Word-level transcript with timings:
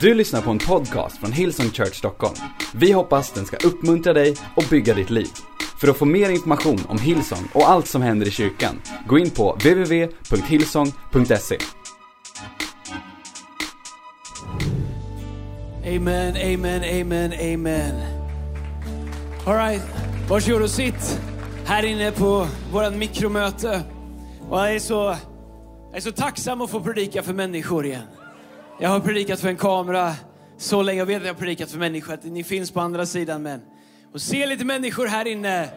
Du 0.00 0.14
lyssnar 0.14 0.42
på 0.42 0.50
en 0.50 0.58
podcast 0.58 1.18
från 1.18 1.32
Hillsong 1.32 1.70
Church 1.70 1.94
Stockholm. 1.94 2.34
Vi 2.74 2.92
hoppas 2.92 3.32
den 3.32 3.46
ska 3.46 3.56
uppmuntra 3.56 4.12
dig 4.12 4.36
och 4.56 4.64
bygga 4.70 4.94
ditt 4.94 5.10
liv. 5.10 5.28
För 5.80 5.88
att 5.88 5.96
få 5.96 6.04
mer 6.04 6.30
information 6.30 6.80
om 6.88 6.98
Hillsong 6.98 7.48
och 7.54 7.70
allt 7.70 7.86
som 7.86 8.02
händer 8.02 8.26
i 8.26 8.30
kyrkan, 8.30 8.82
gå 9.06 9.18
in 9.18 9.30
på 9.30 9.52
www.hillsong.se. 9.52 11.58
Amen, 15.86 16.36
amen, 16.36 16.82
amen, 17.00 17.32
amen. 17.32 18.02
All 19.46 19.56
right, 19.56 19.82
varsågod 20.28 20.62
och 20.62 20.70
sitt 20.70 21.20
här 21.64 21.82
inne 21.82 22.12
på 22.12 22.46
vårt 22.72 22.94
mikromöte. 22.94 23.82
Och 24.50 24.58
jag 24.58 24.74
är, 24.74 24.78
så, 24.78 24.94
jag 24.94 25.16
är 25.96 26.00
så 26.00 26.12
tacksam 26.12 26.60
att 26.60 26.70
få 26.70 26.80
predika 26.80 27.22
för 27.22 27.32
människor 27.32 27.86
igen. 27.86 28.15
Jag 28.78 28.88
har 28.88 29.00
predikat 29.00 29.40
för 29.40 29.48
en 29.48 29.56
kamera 29.56 30.14
så 30.56 30.82
länge. 30.82 30.98
Jag 30.98 31.06
vet 31.06 31.16
att 31.16 31.26
jag 31.26 31.34
har 31.34 31.38
predikat 31.38 31.70
för 31.70 31.78
människor, 31.78 32.14
att 32.14 32.24
ni 32.24 32.44
finns 32.44 32.70
på 32.70 32.80
andra 32.80 33.06
sidan. 33.06 33.42
Men 33.42 33.60
att 34.14 34.22
se 34.22 34.46
lite 34.46 34.64
människor 34.64 35.06
här 35.06 35.26
inne 35.26 35.68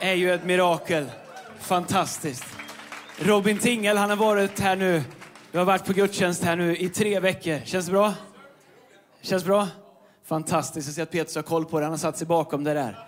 är 0.00 0.14
ju 0.14 0.34
ett 0.34 0.44
mirakel. 0.44 1.06
Fantastiskt. 1.58 2.44
Robin 3.18 3.58
Tingel, 3.58 3.96
han 3.96 4.10
har 4.10 4.16
varit 4.16 4.60
här 4.60 4.76
nu. 4.76 5.02
Du 5.52 5.58
har 5.58 5.64
varit 5.64 5.84
på 5.84 5.92
gudstjänst 5.92 6.44
här 6.44 6.56
nu 6.56 6.76
i 6.76 6.88
tre 6.88 7.20
veckor. 7.20 7.58
Känns 7.64 7.86
det 7.86 7.92
bra? 7.92 8.14
Känns 9.22 9.44
bra? 9.44 9.68
Fantastiskt. 10.26 10.88
Jag 10.88 10.94
ser 10.94 11.02
att 11.02 11.10
Petrus 11.10 11.36
har 11.36 11.42
koll 11.42 11.64
på 11.64 11.78
det. 11.78 11.84
Han 11.84 11.92
har 11.92 11.98
satt 11.98 12.18
sig 12.18 12.26
bakom 12.26 12.64
det 12.64 12.74
där. 12.74 12.98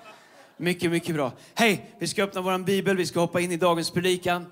Mycket, 0.57 0.91
mycket 0.91 1.15
bra. 1.15 1.33
Hej, 1.55 1.95
vi 1.99 2.07
ska 2.07 2.25
öppna 2.25 2.41
vår 2.41 2.59
bibel. 2.59 2.97
Vi 2.97 3.07
ska 3.07 3.21
hoppa 3.21 3.41
in 3.41 3.53
i 3.53 3.57
dagens 3.57 3.91
predikan. 3.91 4.43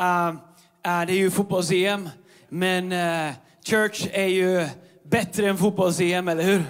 Uh, 0.00 0.28
uh, 0.28 0.36
det 0.82 1.12
är 1.12 1.18
ju 1.18 1.30
fotbolls-EM, 1.30 2.08
men 2.48 2.92
uh, 2.92 3.32
church 3.64 4.08
är 4.12 4.26
ju 4.26 4.68
bättre 5.02 5.48
än 5.48 5.58
fotbolls-EM, 5.58 6.28
eller 6.28 6.42
hur? 6.42 6.62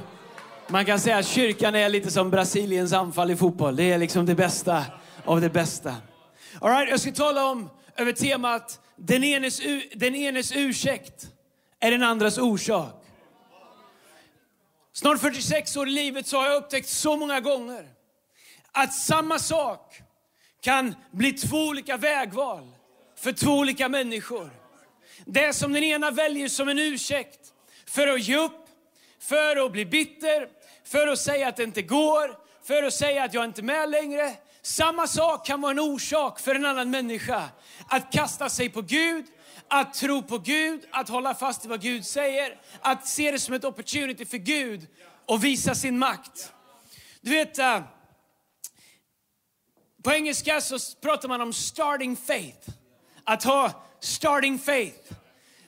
Man 0.68 0.84
kan 0.84 1.00
säga 1.00 1.18
att 1.18 1.26
kyrkan 1.26 1.74
är 1.74 1.88
lite 1.88 2.10
som 2.10 2.30
Brasiliens 2.30 2.92
anfall 2.92 3.30
i 3.30 3.36
fotboll. 3.36 3.76
Det 3.76 3.92
är 3.92 3.98
liksom 3.98 4.26
det 4.26 4.34
bästa 4.34 4.84
av 5.24 5.40
det 5.40 5.50
bästa. 5.50 5.94
All 6.60 6.70
right, 6.70 6.90
jag 6.90 7.00
ska 7.00 7.12
tala 7.12 7.50
om 7.50 7.70
över 7.96 8.12
temat 8.12 8.80
den 8.96 9.24
enes, 9.24 9.60
den 9.94 10.14
enes 10.14 10.52
ursäkt 10.56 11.26
är 11.80 11.90
den 11.90 12.02
andras 12.02 12.38
orsak. 12.38 13.04
Snart 14.92 15.20
46 15.20 15.76
år 15.76 15.88
i 15.88 15.90
livet 15.90 16.26
så 16.26 16.36
har 16.36 16.46
jag 16.46 16.56
upptäckt 16.56 16.88
så 16.88 17.16
många 17.16 17.40
gånger 17.40 17.88
att 18.72 18.94
samma 18.94 19.38
sak 19.38 20.02
kan 20.60 20.94
bli 21.10 21.32
två 21.32 21.56
olika 21.56 21.96
vägval 21.96 22.70
för 23.16 23.32
två 23.32 23.50
olika 23.50 23.88
människor. 23.88 24.61
Det 25.26 25.52
som 25.52 25.72
den 25.72 25.84
ena 25.84 26.10
väljer 26.10 26.48
som 26.48 26.68
en 26.68 26.78
ursäkt 26.78 27.52
för 27.86 28.08
att 28.08 28.20
ge 28.20 28.36
upp, 28.36 28.68
för 29.20 29.66
att 29.66 29.72
bli 29.72 29.86
bitter, 29.86 30.48
för 30.84 31.08
att 31.08 31.18
säga 31.18 31.48
att 31.48 31.56
det 31.56 31.62
inte 31.62 31.82
går, 31.82 32.38
för 32.64 32.82
att 32.82 32.94
säga 32.94 33.24
att 33.24 33.34
jag 33.34 33.44
inte 33.44 33.60
är 33.60 33.62
med 33.62 33.90
längre. 33.90 34.36
Samma 34.62 35.06
sak 35.06 35.46
kan 35.46 35.60
vara 35.60 35.70
en 35.70 35.78
orsak 35.78 36.40
för 36.40 36.54
en 36.54 36.66
annan 36.66 36.90
människa 36.90 37.48
att 37.88 38.12
kasta 38.12 38.48
sig 38.48 38.68
på 38.68 38.82
Gud, 38.82 39.26
att 39.68 39.94
tro 39.94 40.22
på 40.22 40.38
Gud, 40.38 40.86
att 40.90 41.08
hålla 41.08 41.34
fast 41.34 41.64
vid 41.64 41.70
vad 41.70 41.80
Gud 41.80 42.06
säger, 42.06 42.60
att 42.80 43.06
se 43.06 43.30
det 43.30 43.38
som 43.38 43.54
ett 43.54 43.64
opportunity 43.64 44.24
för 44.24 44.38
Gud 44.38 44.86
och 45.26 45.44
visa 45.44 45.74
sin 45.74 45.98
makt. 45.98 46.52
Du 47.20 47.30
vet, 47.30 47.58
eh, 47.58 47.80
på 50.02 50.12
engelska 50.12 50.60
så 50.60 50.78
pratar 51.00 51.28
man 51.28 51.40
om 51.40 51.52
starting 51.52 52.16
faith. 52.16 52.68
Att 53.24 53.44
ha 53.44 53.82
starting 54.02 54.58
faith. 54.58 55.12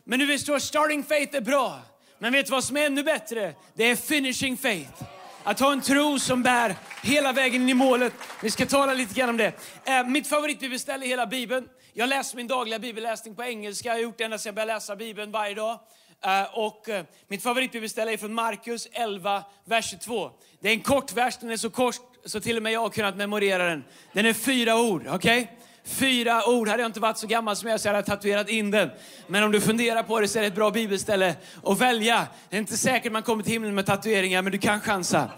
Men 0.04 0.18
nu 0.18 0.38
står 0.38 0.58
starting 0.58 1.04
faith 1.04 1.36
är 1.36 1.40
bra. 1.40 1.78
Men 2.18 2.32
vet 2.32 2.46
du 2.46 2.52
vad 2.52 2.64
som 2.64 2.76
är 2.76 2.86
ännu 2.86 3.02
bättre? 3.02 3.54
Det 3.74 3.90
är 3.90 3.96
finishing 3.96 4.56
faith. 4.56 5.02
Att 5.42 5.60
ha 5.60 5.72
en 5.72 5.80
tro 5.80 6.18
som 6.18 6.42
bär 6.42 6.76
hela 7.02 7.32
vägen 7.32 7.62
in 7.62 7.68
i 7.68 7.74
målet. 7.74 8.12
Vi 8.42 8.50
ska 8.50 8.66
tala 8.66 8.94
lite 8.94 9.14
grann 9.14 9.28
om 9.28 9.36
det. 9.36 9.52
Eh, 9.84 10.06
mitt 10.06 10.26
favoritbibelställe 10.26 11.06
i 11.06 11.08
hela 11.08 11.26
Bibeln. 11.26 11.68
Jag 11.92 12.08
läser 12.08 12.36
min 12.36 12.46
dagliga 12.46 12.78
bibelläsning 12.78 13.34
på 13.34 13.44
engelska. 13.44 13.88
Jag 13.88 13.94
har 13.94 14.00
gjort 14.00 14.18
det 14.18 14.24
ända 14.24 14.38
sedan 14.38 14.48
jag 14.48 14.54
började 14.54 14.74
läsa 14.74 14.96
Bibeln 14.96 15.30
varje 15.30 15.54
dag. 15.54 15.80
Uh, 16.26 16.58
och 16.58 16.88
uh, 16.88 17.00
mitt 17.28 17.42
favoritbibelställe 17.42 18.12
är 18.12 18.16
från 18.16 18.34
Markus 18.34 18.88
11, 18.92 19.44
vers 19.64 19.90
22. 19.90 20.30
Det 20.60 20.68
är 20.68 20.72
en 20.72 20.80
kort 20.80 21.12
vers, 21.12 21.36
den 21.40 21.50
är 21.50 21.56
så 21.56 21.70
kort 21.70 21.96
så 22.24 22.40
till 22.40 22.56
och 22.56 22.62
med 22.62 22.72
jag 22.72 22.80
har 22.80 22.88
kunnat 22.88 23.16
memorera 23.16 23.68
den. 23.68 23.84
Den 24.12 24.26
är 24.26 24.32
fyra 24.32 24.80
ord, 24.80 25.06
okej? 25.08 25.42
Okay? 25.42 25.46
Fyra 25.86 26.48
ord. 26.48 26.68
Hade 26.68 26.82
jag 26.82 26.88
inte 26.88 27.00
varit 27.00 27.18
så 27.18 27.26
gammal 27.26 27.56
som 27.56 27.68
jag 27.68 27.80
så 27.80 27.88
hade 27.88 27.98
jag 27.98 28.06
tatuerat 28.06 28.48
in 28.48 28.70
den. 28.70 28.90
Men 29.26 29.42
om 29.42 29.52
du 29.52 29.60
funderar 29.60 30.02
på 30.02 30.20
det 30.20 30.28
så 30.28 30.38
är 30.38 30.42
det 30.42 30.48
ett 30.48 30.54
bra 30.54 30.70
bibelställe 30.70 31.34
att 31.64 31.78
välja. 31.78 32.26
Det 32.50 32.56
är 32.56 32.60
inte 32.60 32.76
säkert 32.76 33.12
man 33.12 33.22
kommer 33.22 33.42
till 33.42 33.52
himlen 33.52 33.74
med 33.74 33.86
tatueringar, 33.86 34.42
men 34.42 34.52
du 34.52 34.58
kan 34.58 34.80
chansa. 34.80 35.30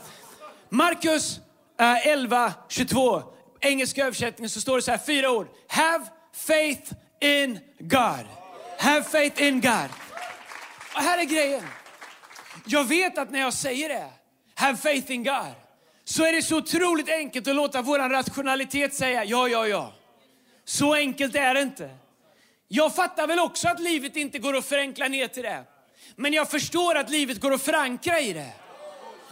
Markus 0.69 1.41
uh, 1.81 2.07
11, 2.07 2.53
22. 2.69 3.23
Engelska 3.61 4.07
översättningen 4.07 4.51
så 4.51 4.61
står 4.61 4.77
det 4.77 4.83
så 4.83 4.91
här, 4.91 4.99
fyra 4.99 5.31
ord. 5.31 5.47
Have 5.69 6.05
faith 6.34 6.93
in 7.21 7.59
God. 7.78 8.27
Have 8.78 9.03
faith 9.03 9.43
in 9.43 9.61
God. 9.61 9.91
Och 10.95 11.03
här 11.03 11.19
är 11.19 11.25
grejen. 11.25 11.63
Jag 12.67 12.84
vet 12.84 13.19
att 13.19 13.31
när 13.31 13.41
jag 13.41 13.53
säger 13.53 13.89
det, 13.89 14.07
have 14.55 14.77
faith 14.77 15.13
in 15.13 15.25
God, 15.25 15.53
så 16.05 16.25
är 16.25 16.33
det 16.33 16.43
så 16.43 16.57
otroligt 16.57 17.09
enkelt 17.09 17.49
att 17.49 17.55
låta 17.55 17.83
vår 17.83 17.99
rationalitet 17.99 18.95
säga 18.95 19.25
ja, 19.25 19.49
ja, 19.49 19.67
ja. 19.67 19.93
Så 20.69 20.94
enkelt 20.94 21.34
är 21.34 21.54
det 21.54 21.62
inte. 21.62 21.91
Jag 22.69 22.94
fattar 22.94 23.27
väl 23.27 23.38
också 23.38 23.69
att 23.69 23.81
livet 23.81 24.16
inte 24.16 24.38
går 24.38 24.56
att 24.56 24.65
förenkla 24.65 25.09
ner 25.09 25.28
till 25.28 25.43
det. 25.43 25.65
Men 26.16 26.32
jag 26.32 26.50
förstår 26.50 26.94
att 26.94 27.10
livet 27.10 27.41
går 27.41 27.54
att 27.54 27.62
förankra 27.62 28.21
i 28.21 28.32
det. 28.32 28.53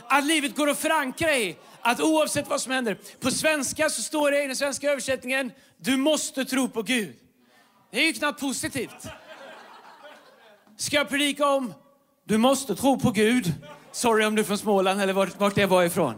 Att 0.08 0.24
livet 0.24 0.56
går 0.56 0.70
att 0.70 0.78
förankra 0.78 1.36
i 1.36 1.56
att 1.80 2.00
oavsett 2.00 2.48
vad 2.48 2.60
som 2.60 2.72
händer. 2.72 2.98
På 3.20 3.30
svenska 3.30 3.90
så 3.90 4.02
står 4.02 4.30
det 4.30 4.44
i 4.44 4.46
den 4.46 4.56
svenska 4.56 4.90
översättningen, 4.90 5.52
du 5.76 5.96
måste 5.96 6.44
tro 6.44 6.68
på 6.68 6.82
Gud. 6.82 7.16
Det 7.90 8.00
är 8.00 8.06
ju 8.06 8.12
knappt 8.12 8.40
positivt. 8.40 9.06
Ska 10.76 10.96
jag 10.96 11.08
predika 11.08 11.48
om, 11.48 11.74
du 12.24 12.38
måste 12.38 12.76
tro 12.76 13.00
på 13.00 13.10
Gud. 13.10 13.52
Sorry 13.92 14.24
om 14.24 14.34
du 14.34 14.42
är 14.42 14.46
från 14.46 14.58
Småland 14.58 15.00
eller 15.00 15.12
vart, 15.12 15.40
vart 15.40 15.54
det 15.54 15.66
var 15.66 15.84
ifrån. 15.84 16.14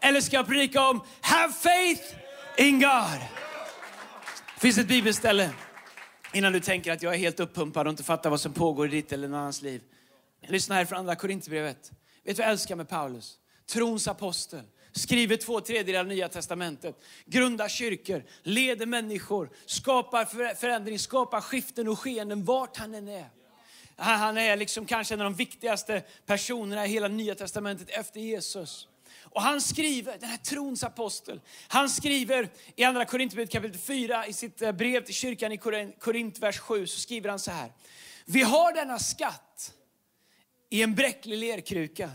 Eller 0.00 0.20
ska 0.20 0.36
jag 0.36 0.46
predika 0.46 0.88
om, 0.88 1.00
have 1.20 1.52
faith 1.52 2.02
in 2.56 2.80
God. 2.80 3.47
Det 4.58 4.62
finns 4.62 4.78
ett 4.78 4.88
bibelställe 4.88 5.50
innan 6.32 6.52
du 6.52 6.60
tänker 6.60 6.92
att 6.92 7.02
jag 7.02 7.14
är 7.14 7.18
helt 7.18 7.40
uppumpad 7.40 7.86
och 7.86 7.90
inte 7.90 8.02
fattar 8.02 8.30
vad 8.30 8.40
som 8.40 8.52
pågår 8.52 8.86
i 8.86 8.90
ditt 8.90 9.12
eller 9.12 9.28
någon 9.28 9.40
annans 9.40 9.62
liv. 9.62 9.82
Lyssna 10.46 10.74
här 10.74 10.84
från 10.84 10.98
andra 10.98 11.16
Korinthierbrevet. 11.16 11.92
Vet 12.24 12.36
du 12.36 12.42
vad 12.42 12.44
jag 12.44 12.50
älskar 12.50 12.76
med 12.76 12.88
Paulus? 12.88 13.38
Trons 13.66 14.08
apostel. 14.08 14.62
Skriver 14.92 15.36
två 15.36 15.60
tredjedelar 15.60 16.00
av 16.00 16.06
Nya 16.06 16.28
Testamentet. 16.28 16.96
Grundar 17.24 17.68
kyrkor, 17.68 18.24
leder 18.42 18.86
människor, 18.86 19.50
skapar 19.66 20.54
förändring, 20.54 20.98
skapar 20.98 21.40
skiften 21.40 21.88
och 21.88 21.98
skeenden 21.98 22.44
vart 22.44 22.76
han 22.76 22.94
än 22.94 23.08
är. 23.08 23.28
Han 23.96 24.38
är 24.38 24.56
liksom 24.56 24.86
kanske 24.86 25.14
en 25.14 25.20
av 25.20 25.24
de 25.24 25.34
viktigaste 25.34 26.02
personerna 26.26 26.86
i 26.86 26.88
hela 26.88 27.08
Nya 27.08 27.34
Testamentet 27.34 27.90
efter 27.90 28.20
Jesus. 28.20 28.88
Och 29.22 29.42
han 29.42 29.60
skriver, 29.60 30.18
den 30.18 30.28
här 30.28 30.36
trons 30.36 30.84
apostel, 30.84 31.40
han 31.68 31.90
skriver 31.90 32.48
i 32.76 32.84
andra 32.84 33.04
Korintierbrevet 33.04 33.52
kapitel 33.52 33.80
4 33.80 34.26
i 34.26 34.32
sitt 34.32 34.62
eh, 34.62 34.72
brev 34.72 35.04
till 35.04 35.14
kyrkan 35.14 35.52
i 35.52 35.58
Korint, 35.98 36.38
vers 36.38 36.58
7, 36.58 36.86
så 36.86 37.00
skriver 37.00 37.30
han 37.30 37.38
så 37.38 37.50
här. 37.50 37.72
Vi 38.24 38.42
har 38.42 38.72
denna 38.72 38.98
skatt 38.98 39.74
i 40.70 40.82
en 40.82 40.94
bräcklig 40.94 41.38
lerkruka 41.38 42.10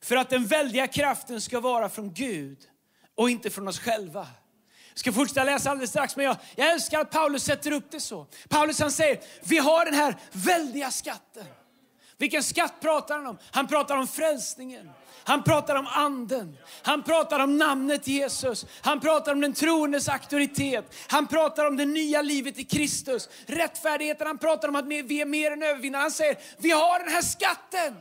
för 0.00 0.16
att 0.16 0.30
den 0.30 0.46
väldiga 0.46 0.86
kraften 0.86 1.40
ska 1.40 1.60
vara 1.60 1.88
från 1.88 2.14
Gud 2.14 2.58
och 3.14 3.30
inte 3.30 3.50
från 3.50 3.68
oss 3.68 3.78
själva. 3.78 4.26
Jag 4.90 4.98
ska 4.98 5.12
fortsätta 5.12 5.44
läsa 5.44 5.70
alldeles 5.70 5.90
strax, 5.90 6.16
men 6.16 6.24
jag, 6.24 6.36
jag 6.56 6.72
älskar 6.72 7.00
att 7.00 7.10
Paulus 7.10 7.44
sätter 7.44 7.72
upp 7.72 7.90
det 7.90 8.00
så. 8.00 8.26
Paulus 8.48 8.80
han 8.80 8.90
säger, 8.90 9.20
vi 9.42 9.58
har 9.58 9.84
den 9.84 9.94
här 9.94 10.16
väldiga 10.32 10.90
skatten. 10.90 11.44
Vilken 12.18 12.42
skatt 12.42 12.80
pratar 12.80 13.16
han 13.16 13.26
om? 13.26 13.38
Han 13.50 13.66
pratar 13.68 13.96
om 13.96 14.06
frälsningen. 14.06 14.90
Han 15.24 15.42
pratar 15.42 15.76
om 15.76 15.86
anden. 15.86 16.56
Han 16.82 17.02
pratar 17.02 17.40
om 17.40 17.58
namnet 17.58 18.06
Jesus. 18.06 18.66
Han 18.80 19.00
pratar 19.00 19.32
om 19.32 19.40
den 19.40 19.52
troendes 19.52 20.08
auktoritet. 20.08 20.94
Han 21.08 21.26
pratar 21.26 21.66
om 21.66 21.76
det 21.76 21.84
nya 21.84 22.22
livet 22.22 22.58
i 22.58 22.64
Kristus. 22.64 23.28
Rättfärdigheten. 23.46 24.26
Han 24.26 24.38
pratar 24.38 24.68
om 24.68 24.76
att 24.76 24.86
vi 24.86 25.20
är 25.20 25.26
mer 25.26 25.50
än 25.50 25.62
övervinnare. 25.62 26.00
Han 26.00 26.10
säger, 26.10 26.38
vi 26.58 26.70
har 26.70 26.98
den 26.98 27.08
här 27.08 27.22
skatten. 27.22 27.96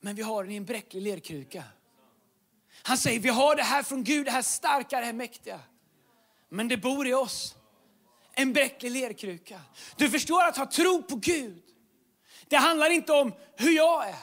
Men 0.00 0.14
vi 0.14 0.22
har 0.22 0.44
den 0.44 0.52
i 0.52 0.56
en 0.56 0.64
bräcklig 0.64 1.02
lerkruka. 1.02 1.64
Han 2.82 2.98
säger, 2.98 3.20
vi 3.20 3.28
har 3.28 3.56
det 3.56 3.62
här 3.62 3.82
från 3.82 4.04
Gud, 4.04 4.26
det 4.26 4.30
här 4.30 4.42
starka, 4.42 5.00
det 5.00 5.06
här 5.06 5.12
mäktiga. 5.12 5.60
Men 6.48 6.68
det 6.68 6.76
bor 6.76 7.06
i 7.06 7.14
oss. 7.14 7.55
En 8.38 8.52
bräcklig 8.52 8.90
lerkruka. 8.90 9.60
Du 9.96 10.10
förstår 10.10 10.44
att 10.44 10.56
ha 10.56 10.66
tro 10.66 11.02
på 11.02 11.16
Gud. 11.16 11.62
Det 12.48 12.56
handlar 12.56 12.90
inte 12.90 13.12
om 13.12 13.32
hur 13.56 13.76
jag 13.76 14.08
är. 14.08 14.16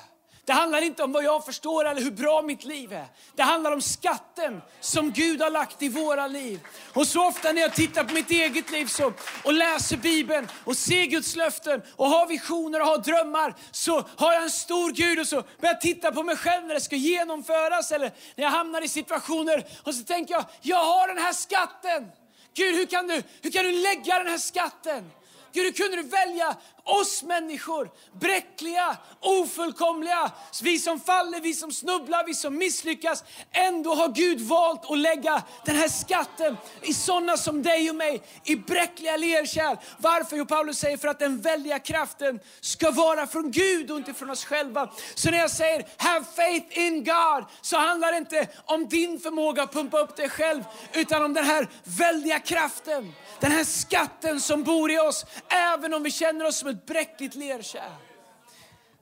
Det 0.45 0.53
handlar 0.53 0.81
inte 0.81 1.03
om 1.03 1.11
vad 1.11 1.23
jag 1.23 1.45
förstår 1.45 1.85
eller 1.85 2.01
hur 2.01 2.11
bra 2.11 2.41
mitt 2.41 2.63
liv 2.63 2.93
är. 2.93 3.05
Det 3.35 3.43
handlar 3.43 3.71
om 3.71 3.81
skatten 3.81 4.61
som 4.79 5.11
Gud 5.11 5.41
har 5.41 5.49
lagt 5.49 5.81
i 5.81 5.89
våra 5.89 6.27
liv. 6.27 6.59
Och 6.93 7.07
så 7.07 7.27
ofta 7.27 7.51
när 7.51 7.61
jag 7.61 7.73
tittar 7.73 8.03
på 8.03 8.13
mitt 8.13 8.31
eget 8.31 8.71
liv 8.71 8.85
så, 8.85 9.13
och 9.43 9.53
läser 9.53 9.97
Bibeln 9.97 10.47
och 10.63 10.77
ser 10.77 11.05
Guds 11.05 11.35
löften 11.35 11.81
och 11.95 12.07
har 12.07 12.27
visioner 12.27 12.81
och 12.81 12.87
har 12.87 12.97
drömmar 12.97 13.55
så 13.71 14.03
har 14.15 14.33
jag 14.33 14.43
en 14.43 14.49
stor 14.49 14.91
Gud 14.91 15.19
och 15.19 15.27
så 15.27 15.35
börjar 15.35 15.73
jag 15.73 15.81
titta 15.81 16.11
på 16.11 16.23
mig 16.23 16.35
själv 16.35 16.65
när 16.65 16.73
det 16.73 16.81
ska 16.81 16.95
genomföras 16.95 17.91
eller 17.91 18.11
när 18.35 18.43
jag 18.43 18.51
hamnar 18.51 18.81
i 18.81 18.87
situationer 18.87 19.65
och 19.83 19.95
så 19.95 20.03
tänker 20.03 20.33
jag, 20.33 20.45
jag 20.61 20.83
har 20.85 21.07
den 21.07 21.17
här 21.17 21.33
skatten. 21.33 22.11
Gud, 22.55 22.75
hur 22.75 22.85
kan 22.85 23.07
du, 23.07 23.23
hur 23.41 23.51
kan 23.51 23.65
du 23.65 23.71
lägga 23.71 24.17
den 24.17 24.27
här 24.27 24.37
skatten? 24.37 25.11
Gud, 25.53 25.65
hur 25.65 25.71
kunde 25.71 25.97
du 25.97 26.03
välja 26.03 26.57
oss 26.85 27.23
människor, 27.23 27.91
bräckliga, 28.19 28.97
ofullkomliga, 29.19 30.31
vi 30.63 30.79
som 30.79 30.99
faller, 30.99 31.41
vi 31.41 31.53
som 31.53 31.71
snubblar, 31.71 32.23
vi 32.25 32.33
som 32.33 32.57
misslyckas. 32.57 33.23
Ändå 33.51 33.95
har 33.95 34.07
Gud 34.07 34.41
valt 34.41 34.91
att 34.91 34.97
lägga 34.97 35.43
den 35.65 35.75
här 35.75 35.87
skatten 35.87 36.57
i 36.81 36.93
sådana 36.93 37.37
som 37.37 37.63
dig 37.63 37.89
och 37.89 37.95
mig, 37.95 38.21
i 38.43 38.55
bräckliga 38.55 39.17
lerkärl. 39.17 39.77
Varför? 39.97 40.37
Jo, 40.37 40.45
Paulus 40.45 40.77
säger 40.77 40.97
för 40.97 41.07
att 41.07 41.19
den 41.19 41.41
väldiga 41.41 41.79
kraften 41.79 42.39
ska 42.61 42.91
vara 42.91 43.27
från 43.27 43.51
Gud 43.51 43.91
och 43.91 43.97
inte 43.97 44.13
från 44.13 44.29
oss 44.29 44.45
själva. 44.45 44.89
Så 45.15 45.31
när 45.31 45.37
jag 45.37 45.51
säger 45.51 45.87
have 45.97 46.25
faith 46.35 46.79
in 46.79 47.03
God 47.03 47.45
så 47.61 47.77
handlar 47.77 48.11
det 48.11 48.17
inte 48.17 48.47
om 48.65 48.87
din 48.87 49.19
förmåga 49.19 49.63
att 49.63 49.73
pumpa 49.73 49.99
upp 49.99 50.15
dig 50.15 50.29
själv, 50.29 50.63
utan 50.93 51.23
om 51.23 51.33
den 51.33 51.45
här 51.45 51.67
väldiga 51.83 52.39
kraften, 52.39 53.13
den 53.39 53.51
här 53.51 53.63
skatten 53.63 54.41
som 54.41 54.63
bor 54.63 54.91
i 54.91 54.99
oss, 54.99 55.25
även 55.47 55.93
om 55.93 56.03
vi 56.03 56.11
känner 56.11 56.45
oss 56.45 56.57
som 56.57 56.72
ett 56.73 56.85
bräckligt 56.85 57.35
lerkärl. 57.35 57.91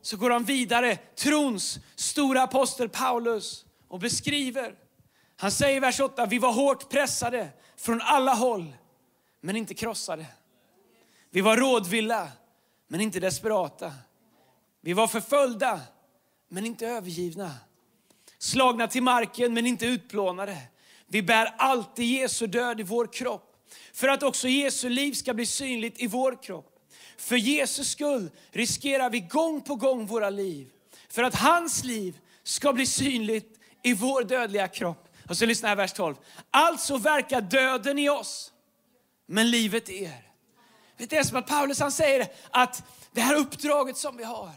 Så 0.01 0.17
går 0.17 0.29
han 0.29 0.43
vidare, 0.43 0.95
trons 0.95 1.79
stora 1.95 2.43
apostel 2.43 2.89
Paulus, 2.89 3.65
och 3.91 3.99
beskriver. 3.99 4.75
Han 5.37 5.51
säger 5.51 5.77
i 5.77 5.79
vers 5.79 5.99
8, 5.99 6.25
vi 6.25 6.37
var 6.37 6.53
hårt 6.53 6.89
pressade 6.89 7.49
från 7.77 8.01
alla 8.01 8.33
håll, 8.33 8.73
men 9.41 9.55
inte 9.55 9.73
krossade. 9.73 10.25
Vi 11.29 11.41
var 11.41 11.57
rådvilla, 11.57 12.31
men 12.87 13.01
inte 13.01 13.19
desperata. 13.19 13.93
Vi 14.81 14.93
var 14.93 15.07
förföljda, 15.07 15.81
men 16.49 16.65
inte 16.65 16.87
övergivna. 16.87 17.51
Slagna 18.37 18.87
till 18.87 19.03
marken, 19.03 19.53
men 19.53 19.67
inte 19.67 19.85
utplånade. 19.85 20.57
Vi 21.07 21.23
bär 21.23 21.53
alltid 21.57 22.05
Jesu 22.05 22.47
död 22.47 22.79
i 22.79 22.83
vår 22.83 23.13
kropp, 23.13 23.55
för 23.93 24.07
att 24.07 24.23
också 24.23 24.47
Jesu 24.47 24.89
liv 24.89 25.13
ska 25.13 25.33
bli 25.33 25.45
synligt 25.45 25.99
i 25.99 26.07
vår 26.07 26.43
kropp. 26.43 26.70
För 27.21 27.35
Jesus 27.35 27.89
skull 27.89 28.29
riskerar 28.51 29.09
vi 29.09 29.19
gång 29.19 29.61
på 29.61 29.75
gång 29.75 30.05
våra 30.05 30.29
liv. 30.29 30.67
För 31.09 31.23
att 31.23 31.35
hans 31.35 31.83
liv 31.83 32.19
ska 32.43 32.73
bli 32.73 32.85
synligt 32.85 33.59
i 33.83 33.93
vår 33.93 34.23
dödliga 34.23 34.67
kropp. 34.67 35.07
Och 35.29 35.37
så 35.37 35.45
lyssna 35.45 35.67
här 35.69 35.75
vers 35.75 35.93
12. 35.93 36.15
Alltså 36.51 36.97
verkar 36.97 37.41
döden 37.41 37.99
i 37.99 38.09
oss, 38.09 38.53
men 39.25 39.51
livet 39.51 39.89
i 39.89 40.03
er. 40.03 40.31
Det 40.97 41.17
är 41.17 41.23
som 41.23 41.37
att 41.37 41.47
Paulus 41.47 41.79
han 41.79 41.91
säger 41.91 42.27
att 42.49 42.83
det 43.11 43.21
här 43.21 43.35
uppdraget 43.35 43.97
som 43.97 44.17
vi 44.17 44.23
har, 44.23 44.51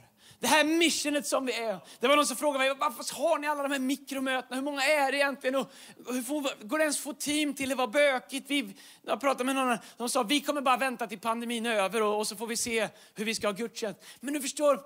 det 0.44 0.48
här 0.48 0.64
missionet 0.64 1.26
som 1.26 1.46
vi 1.46 1.52
är. 1.52 1.78
Det 2.00 2.08
var 2.08 2.16
någon 2.16 2.26
som 2.26 2.36
frågade 2.36 2.64
mig, 2.64 2.74
varför 2.78 3.14
har 3.14 3.38
ni 3.38 3.46
alla 3.46 3.62
de 3.62 3.72
här 3.72 3.78
mikromötena? 3.78 4.56
Hur 4.56 4.62
många 4.62 4.82
är 4.82 5.12
det 5.12 5.18
egentligen? 5.18 5.56
Och 5.56 5.70
hur 6.06 6.22
får, 6.22 6.66
går 6.66 6.78
det 6.78 6.84
ens 6.84 6.96
att 6.96 7.02
få 7.02 7.12
team 7.12 7.54
till? 7.54 7.68
Det 7.68 7.74
var 7.74 7.86
bökigt. 7.86 8.50
Vi, 8.50 8.76
jag 9.02 9.20
pratade 9.20 9.44
med 9.44 9.54
någon, 9.54 9.78
de 9.96 10.08
sa, 10.08 10.22
vi 10.22 10.40
kommer 10.40 10.60
bara 10.60 10.76
vänta 10.76 11.06
till 11.06 11.18
pandemin 11.18 11.66
är 11.66 11.74
över 11.74 12.02
och, 12.02 12.18
och 12.18 12.26
så 12.26 12.36
får 12.36 12.46
vi 12.46 12.56
se 12.56 12.88
hur 13.14 13.24
vi 13.24 13.34
ska 13.34 13.46
ha 13.46 13.52
gudstjänst. 13.52 14.00
Men 14.20 14.34
du 14.34 14.40
förstår, 14.40 14.80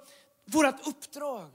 vårt 0.45 0.87
uppdrag 0.87 1.51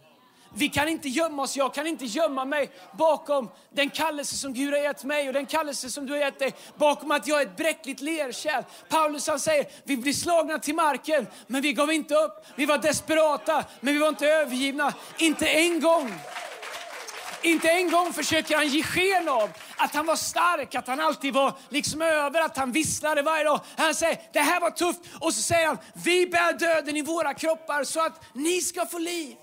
vi 0.56 0.70
kan 0.70 0.88
inte 0.88 1.10
gömma 1.10 1.44
oss, 1.44 1.58
jag 1.58 1.74
kan 1.74 1.88
inte 1.88 2.06
gömma 2.06 2.46
mig 2.46 2.70
bakom 2.98 3.50
den 3.74 3.90
kallelse 3.90 4.36
som 4.36 4.54
Gud 4.54 4.74
har 4.74 4.80
gett 4.80 5.04
mig 5.04 5.28
och 5.28 5.34
den 5.34 5.46
kallelse 5.46 5.90
som 5.90 6.06
du 6.06 6.14
har 6.14 6.20
gett 6.20 6.40
dig, 6.40 6.54
bakom 6.78 7.12
att 7.12 7.28
jag 7.28 7.42
är 7.42 7.46
ett 7.46 7.58
bräckligt 7.58 8.02
lerkärl. 8.02 8.64
Paulus 8.90 9.28
han 9.28 9.40
säger, 9.40 9.68
vi 9.84 9.98
blir 9.98 10.14
slagna 10.14 10.60
till 10.60 10.76
marken, 10.76 11.28
men 11.48 11.62
vi 11.62 11.74
gav 11.74 11.92
inte 11.92 12.16
upp. 12.16 12.46
Vi 12.56 12.66
var 12.66 12.78
desperata, 12.78 13.66
men 13.80 13.94
vi 13.94 14.00
var 14.00 14.10
inte 14.10 14.28
övergivna. 14.28 14.94
Inte 15.18 15.48
en 15.48 15.80
gång. 15.80 16.14
Inte 17.42 17.70
en 17.70 17.92
gång 17.92 18.14
försöker 18.14 18.56
han 18.56 18.68
ge 18.68 18.84
sken 18.84 19.30
av 19.30 19.50
att 19.78 19.96
han 19.96 20.06
var 20.06 20.16
stark, 20.16 20.76
att 20.76 20.88
han 20.88 21.00
alltid 21.00 21.34
var 21.34 21.54
liksom 21.70 22.02
över, 22.02 22.42
att 22.42 22.58
han 22.58 22.72
visslade 22.72 23.22
varje 23.22 23.44
dag. 23.44 23.60
Han 23.78 23.96
säger, 23.96 24.22
det 24.34 24.40
här 24.40 24.62
var 24.62 24.72
tufft. 24.72 25.00
Och 25.20 25.34
så 25.34 25.42
säger 25.42 25.68
han, 25.68 25.78
vi 25.94 26.28
bär 26.28 26.54
döden 26.54 26.98
i 26.98 27.02
våra 27.02 27.34
kroppar 27.34 27.84
så 27.84 28.06
att 28.06 28.22
ni 28.34 28.62
ska 28.62 28.86
få 28.86 28.98
liv 28.98 29.36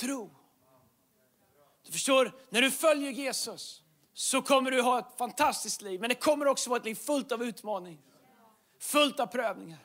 tro. 0.00 0.30
Du 1.86 1.92
förstår, 1.92 2.32
när 2.50 2.62
du 2.62 2.70
följer 2.70 3.10
Jesus 3.10 3.82
så 4.14 4.42
kommer 4.42 4.70
du 4.70 4.82
ha 4.82 4.98
ett 4.98 5.18
fantastiskt 5.18 5.82
liv. 5.82 6.00
Men 6.00 6.08
det 6.08 6.14
kommer 6.14 6.46
också 6.46 6.70
vara 6.70 6.80
ett 6.80 6.86
liv 6.86 6.94
fullt 6.94 7.32
av 7.32 7.42
utmaning. 7.42 7.98
Fullt 8.80 9.20
av 9.20 9.26
prövningar. 9.26 9.78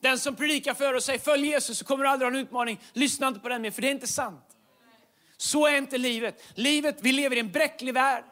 Den 0.00 0.18
som 0.18 0.36
predikar 0.36 0.74
för 0.74 0.94
och 0.94 1.02
säger 1.02 1.18
följ 1.18 1.46
Jesus 1.46 1.78
så 1.78 1.84
kommer 1.84 2.04
du 2.04 2.10
aldrig 2.10 2.30
ha 2.30 2.38
en 2.38 2.42
utmaning. 2.46 2.80
Lyssna 2.92 3.28
inte 3.28 3.40
på 3.40 3.48
den 3.48 3.62
mer, 3.62 3.70
för 3.70 3.82
det 3.82 3.88
är 3.88 3.92
inte 3.92 4.06
sant. 4.06 4.56
Så 5.36 5.66
är 5.66 5.76
inte 5.76 5.98
livet. 5.98 6.42
Livet, 6.54 6.96
vi 7.00 7.12
lever 7.12 7.36
i 7.36 7.40
en 7.40 7.52
bräcklig 7.52 7.94
värld. 7.94 8.24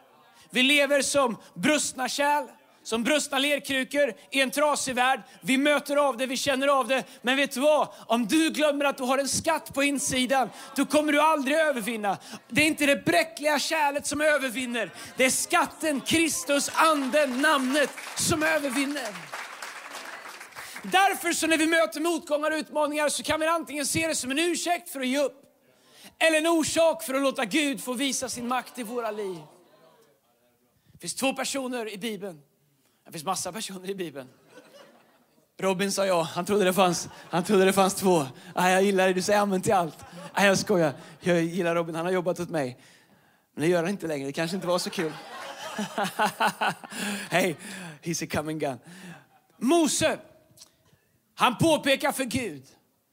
Vi 0.50 0.62
lever 0.62 1.02
som 1.02 1.36
brustna 1.54 2.08
kärl 2.08 2.46
som 2.82 3.04
brustna 3.04 3.38
lerkrukor 3.38 4.14
i 4.30 4.40
en 4.40 4.50
trasig 4.50 4.94
värld. 4.94 5.22
Vi 5.40 5.58
möter 5.58 5.96
av 5.96 6.16
det, 6.16 6.26
vi 6.26 6.36
känner 6.36 6.68
av 6.68 6.88
det. 6.88 7.04
Men 7.22 7.36
vet 7.36 7.52
du 7.52 7.60
vad? 7.60 7.88
Om 8.06 8.26
du 8.26 8.50
glömmer 8.50 8.84
att 8.84 8.98
du 8.98 9.04
har 9.04 9.18
en 9.18 9.28
skatt 9.28 9.74
på 9.74 9.82
insidan, 9.82 10.50
då 10.76 10.86
kommer 10.86 11.12
du 11.12 11.20
aldrig 11.20 11.56
övervinna. 11.56 12.18
Det 12.48 12.62
är 12.62 12.66
inte 12.66 12.86
det 12.86 13.04
bräckliga 13.04 13.58
kärlet 13.58 14.06
som 14.06 14.20
övervinner. 14.20 14.90
Det 15.16 15.24
är 15.24 15.30
skatten, 15.30 16.00
Kristus, 16.00 16.70
anden, 16.74 17.42
namnet 17.42 17.90
som 18.16 18.42
övervinner. 18.42 19.08
Därför 20.82 21.32
så 21.32 21.46
när 21.46 21.58
vi 21.58 21.66
möter 21.66 22.00
motgångar 22.00 22.50
och 22.50 22.56
utmaningar 22.56 23.08
så 23.08 23.22
kan 23.22 23.40
vi 23.40 23.46
antingen 23.46 23.86
se 23.86 24.06
det 24.06 24.14
som 24.14 24.30
en 24.30 24.38
ursäkt 24.38 24.90
för 24.90 25.00
att 25.00 25.06
ge 25.06 25.18
upp. 25.18 25.42
Eller 26.18 26.38
en 26.38 26.46
orsak 26.46 27.02
för 27.02 27.14
att 27.14 27.22
låta 27.22 27.44
Gud 27.44 27.84
få 27.84 27.92
visa 27.92 28.28
sin 28.28 28.48
makt 28.48 28.78
i 28.78 28.82
våra 28.82 29.10
liv. 29.10 29.38
Det 30.92 30.98
finns 30.98 31.14
två 31.14 31.32
personer 31.32 31.92
i 31.92 31.98
Bibeln 31.98 32.42
det 33.10 33.12
finns 33.12 33.24
massa 33.24 33.52
personer 33.52 33.90
i 33.90 33.94
Bibeln. 33.94 34.28
Robin 35.58 35.92
sa 35.92 36.06
ja, 36.06 36.22
han 36.22 36.44
trodde 36.44 36.64
det 36.64 36.72
fanns, 36.72 37.08
han 37.30 37.44
trodde 37.44 37.64
det 37.64 37.72
fanns 37.72 37.94
två. 37.94 38.26
Ah, 38.54 38.68
jag 38.68 38.82
gillar 38.82 39.06
det, 39.06 39.12
du 39.12 39.22
säger 39.22 39.40
amen 39.40 39.62
till 39.62 39.72
allt. 39.72 39.98
Ah, 40.32 40.44
jag 40.44 40.58
skojar, 40.58 40.92
jag 41.20 41.42
gillar 41.42 41.74
Robin, 41.74 41.94
han 41.94 42.04
har 42.04 42.12
jobbat 42.12 42.40
åt 42.40 42.48
mig. 42.48 42.78
Men 43.54 43.62
det 43.62 43.68
gör 43.68 43.82
han 43.82 43.90
inte 43.90 44.06
längre, 44.06 44.26
det 44.26 44.32
kanske 44.32 44.54
inte 44.54 44.66
var 44.66 44.78
så 44.78 44.90
kul. 44.90 45.12
Hej, 47.30 47.56
he's 48.02 48.24
a 48.24 48.28
coming 48.30 48.58
gun. 48.58 48.78
Mose, 49.58 50.18
han 51.34 51.58
påpekar 51.58 52.12
för 52.12 52.24
Gud, 52.24 52.62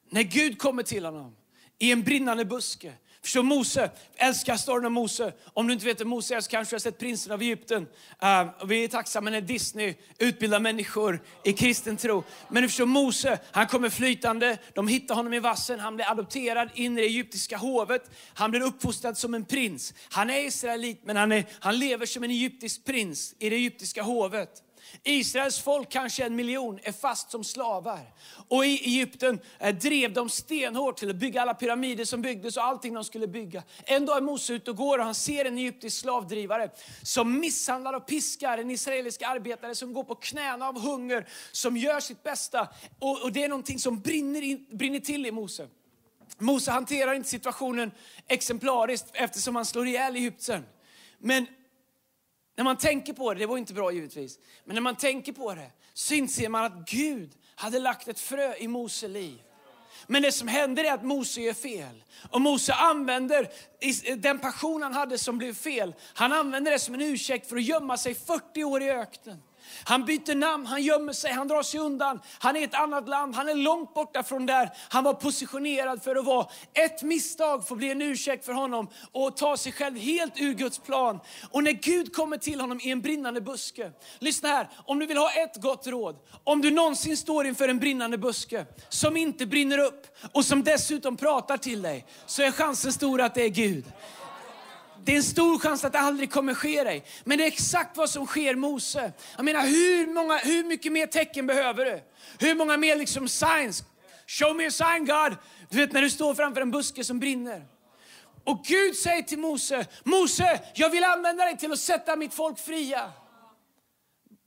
när 0.10 0.24
Gud 0.24 0.60
kommer 0.60 0.84
till 0.84 1.06
honom 1.06 1.36
i 1.80 1.92
en 1.92 2.04
brinnande 2.04 2.46
buske, 2.46 2.94
Förstår 3.22 3.44
Mose, 3.44 3.92
älskar 4.16 4.58
storyn 4.58 4.86
om 4.86 4.94
Mose. 4.94 5.34
Om 5.54 5.68
du 5.68 5.74
inte 5.74 5.86
vet 5.86 6.02
vem 6.02 6.08
Mose 6.08 6.36
är 6.36 6.42
så 6.42 6.50
kanske 6.50 6.72
du 6.72 6.76
har 6.76 6.80
sett 6.80 6.98
Prinsen 6.98 7.32
av 7.32 7.42
Egypten. 7.42 7.88
Uh, 8.24 8.68
vi 8.68 8.84
är 8.84 8.88
tacksamma 8.88 9.30
när 9.30 9.42
Disney 9.42 9.96
utbildar 10.18 10.60
människor 10.60 11.24
i 11.44 11.54
kristen 11.54 11.98
tro. 11.98 12.24
Men 12.50 12.64
du 12.64 12.70
förstår 12.70 12.86
Mose, 12.86 13.40
han 13.52 13.68
kommer 13.68 13.90
flytande, 13.90 14.58
de 14.74 14.88
hittar 14.88 15.16
honom 15.16 15.34
i 15.34 15.40
vassen, 15.40 15.80
han 15.80 15.96
blir 15.96 16.12
adopterad 16.12 16.70
in 16.74 16.98
i 16.98 17.02
det 17.02 17.08
egyptiska 17.08 17.58
hovet. 17.58 18.12
Han 18.34 18.52
blir 18.52 18.62
uppfostrad 18.62 19.18
som 19.18 19.34
en 19.34 19.46
prins. 19.46 19.94
Han 20.10 20.30
är 20.30 20.48
israelit 20.48 21.02
men 21.04 21.16
han, 21.16 21.32
är, 21.32 21.46
han 21.60 21.80
lever 21.80 22.06
som 22.06 22.24
en 22.24 22.32
egyptisk 22.32 22.86
prins 22.86 23.36
i 23.40 23.50
det 23.50 23.56
egyptiska 23.56 24.04
hovet. 24.04 24.64
Israels 25.03 25.60
folk, 25.60 25.89
kanske 25.89 26.25
en 26.25 26.36
miljon, 26.36 26.79
är 26.84 26.91
fast 26.91 27.32
som 27.32 27.44
slavar. 27.44 28.13
Och 28.48 28.65
i 28.65 28.70
Egypten 28.70 29.39
eh, 29.60 29.75
drev 29.75 30.13
de 30.13 30.29
stenhårt 30.29 30.98
till 30.98 31.10
att 31.10 31.15
bygga 31.15 31.41
alla 31.41 31.53
pyramider 31.53 32.06
som 32.06 32.22
byggdes 32.22 32.58
och 32.58 32.63
allting 32.63 32.94
de 32.94 33.03
skulle 33.03 33.27
bygga. 33.27 33.63
En 33.84 34.06
dag 34.06 34.17
är 34.17 34.22
Mose 34.22 34.53
ute 34.53 34.72
och 34.72 34.77
går 34.77 34.98
och 35.00 35.06
han 35.06 35.15
ser 35.15 35.46
en 35.46 35.58
egyptisk 35.58 36.00
slavdrivare 36.00 36.70
som 37.03 37.39
misshandlar 37.39 37.94
och 37.94 38.08
piskar 38.08 38.58
en 38.58 38.72
israelisk 38.72 39.22
arbetare 39.22 39.75
som 39.75 39.94
går 39.94 40.03
på 40.03 40.15
knäna 40.15 40.67
av 40.67 40.82
hunger, 40.82 41.27
som 41.51 41.77
gör 41.77 42.00
sitt 42.00 42.24
bästa. 42.24 42.67
Och, 43.00 43.24
och 43.24 43.32
det 43.32 43.44
är 43.44 43.50
någonting 43.50 43.79
som 43.79 44.00
brinner, 44.00 44.41
in, 44.41 44.65
brinner 44.72 45.00
till 45.00 45.25
i 45.25 45.32
Mose. 45.32 45.67
Mose 46.38 46.72
hanterar 46.72 47.13
inte 47.13 47.29
situationen 47.29 47.91
exemplariskt 48.27 49.08
eftersom 49.13 49.56
han 49.56 49.65
slår 49.65 49.88
ihjäl 49.88 50.15
Egypten. 50.15 50.65
Men 51.20 51.48
när 52.58 52.64
man 52.64 52.78
tänker 52.78 53.14
på 53.14 53.34
det, 53.34 53.40
det 53.40 53.46
var 53.46 53.58
inte 53.58 53.74
bra 53.74 53.92
givetvis, 53.92 54.40
men 54.66 54.74
när 54.76 54.82
man 54.82 54.96
tänker 54.96 55.34
på 55.34 55.54
det 55.54 55.72
så 55.94 56.14
inser 56.14 56.50
man 56.50 56.66
att 56.66 56.90
Gud 56.90 57.32
hade 57.56 57.80
lagt 57.80 58.08
ett 58.08 58.20
frö 58.20 58.56
i 58.56 58.68
Mose 58.68 59.08
liv. 59.08 59.42
Men 60.08 60.22
det 60.22 60.32
som 60.32 60.48
händer 60.48 60.84
är 60.84 60.94
att 60.94 61.04
Mose 61.04 61.42
gör 61.42 61.54
fel. 61.54 62.04
Och 62.32 62.42
Mose 62.42 62.74
använder 62.74 63.52
eh, 63.80 64.18
den 64.18 64.40
passion 64.40 64.84
han 64.84 64.94
hade 64.94 65.18
som 65.18 65.38
blev 65.38 65.54
fel, 65.54 65.96
han 66.14 66.34
använder 66.34 66.72
det 66.72 66.80
som 66.80 66.94
en 66.94 67.02
ursäkt 67.02 67.50
för 67.50 67.56
att 67.56 67.64
gömma 67.64 67.98
sig 67.98 68.16
40 68.16 68.64
år 68.64 68.84
i 68.84 68.90
öknen. 68.90 69.42
Han 69.84 70.06
byter 70.06 70.36
namn, 70.36 70.66
han 70.66 70.82
gömmer 70.82 71.14
sig, 71.14 71.32
han 71.32 71.48
drar 71.48 71.64
sig 71.64 71.80
undan. 71.80 72.22
Han 72.40 72.56
är 72.56 72.60
i 72.60 72.64
ett 72.64 72.74
annat 72.74 73.10
land, 73.10 73.36
han 73.36 73.50
är 73.50 73.56
långt 73.56 73.94
borta 73.94 74.24
från 74.24 74.46
där 74.46 74.70
han 74.90 75.04
var 75.04 75.14
positionerad 75.14 76.04
för 76.04 76.16
att 76.16 76.26
vara. 76.26 76.48
Ett 76.74 77.04
misstag 77.04 77.68
får 77.68 77.76
bli 77.76 77.92
en 77.92 78.02
ursäkt 78.02 78.46
för 78.46 78.54
honom 78.54 78.88
och 79.12 79.38
ta 79.38 79.58
sig 79.58 79.72
själv 79.72 79.98
helt 79.98 80.34
ur 80.42 80.54
Guds 80.54 80.80
plan. 80.80 81.20
Och 81.52 81.64
när 81.64 81.72
Gud 81.72 82.16
kommer 82.16 82.38
till 82.38 82.62
honom 82.62 82.80
i 82.84 82.92
en 82.92 83.02
brinnande 83.02 83.42
buske. 83.42 83.92
Lyssna 84.20 84.50
här, 84.50 84.70
om 84.86 85.00
du 85.00 85.06
vill 85.06 85.18
ha 85.18 85.32
ett 85.32 85.62
gott 85.62 85.88
råd. 85.88 86.16
Om 86.44 86.62
du 86.62 86.72
någonsin 86.72 87.18
står 87.18 87.48
inför 87.48 87.70
en 87.70 87.80
brinnande 87.80 88.18
buske 88.18 88.66
som 88.90 89.18
inte 89.18 89.46
brinner 89.46 89.78
upp 89.78 90.18
och 90.32 90.46
som 90.46 90.64
dessutom 90.64 91.18
pratar 91.18 91.58
till 91.58 91.82
dig, 91.82 92.06
så 92.26 92.42
är 92.42 92.52
chansen 92.52 92.94
stor 92.94 93.22
att 93.22 93.36
det 93.36 93.44
är 93.44 93.50
Gud. 93.50 93.86
Det 95.08 95.14
är 95.14 95.18
en 95.18 95.24
stor 95.24 95.60
chans 95.60 95.86
att 95.86 95.94
det 95.94 96.00
aldrig 96.00 96.32
kommer 96.32 96.54
ske 96.54 96.84
dig. 96.84 97.04
Men 97.24 97.38
det 97.38 97.44
är 97.44 97.48
exakt 97.48 97.98
vad 97.98 98.10
som 98.10 98.26
sker 98.26 98.56
Mose. 98.56 99.12
Jag 99.36 99.46
menar, 99.46 99.62
hur, 99.62 100.08
många, 100.08 100.38
hur 100.38 100.64
mycket 100.64 100.92
mer 100.92 101.08
tecken 101.08 101.48
behöver 101.48 101.86
du? 101.86 102.02
Hur 102.40 102.56
många 102.56 102.78
mer 102.78 102.96
liksom 102.96 103.28
signs? 103.28 103.84
Show 104.28 104.56
me 104.56 104.68
a 104.68 104.72
sign 104.72 105.06
God. 105.06 105.38
Du 105.70 105.78
vet 105.78 105.92
när 105.92 106.02
du 106.02 106.10
står 106.10 106.36
framför 106.36 106.62
en 106.62 106.72
buske 106.72 107.04
som 107.04 107.20
brinner. 107.20 107.66
Och 108.44 108.66
Gud 108.66 108.96
säger 108.96 109.22
till 109.22 109.40
Mose, 109.40 109.86
Mose, 110.04 110.62
jag 110.74 110.90
vill 110.90 111.04
använda 111.04 111.46
dig 111.46 111.58
till 111.58 111.72
att 111.72 111.80
sätta 111.80 112.16
mitt 112.16 112.34
folk 112.34 112.60
fria. 112.60 113.12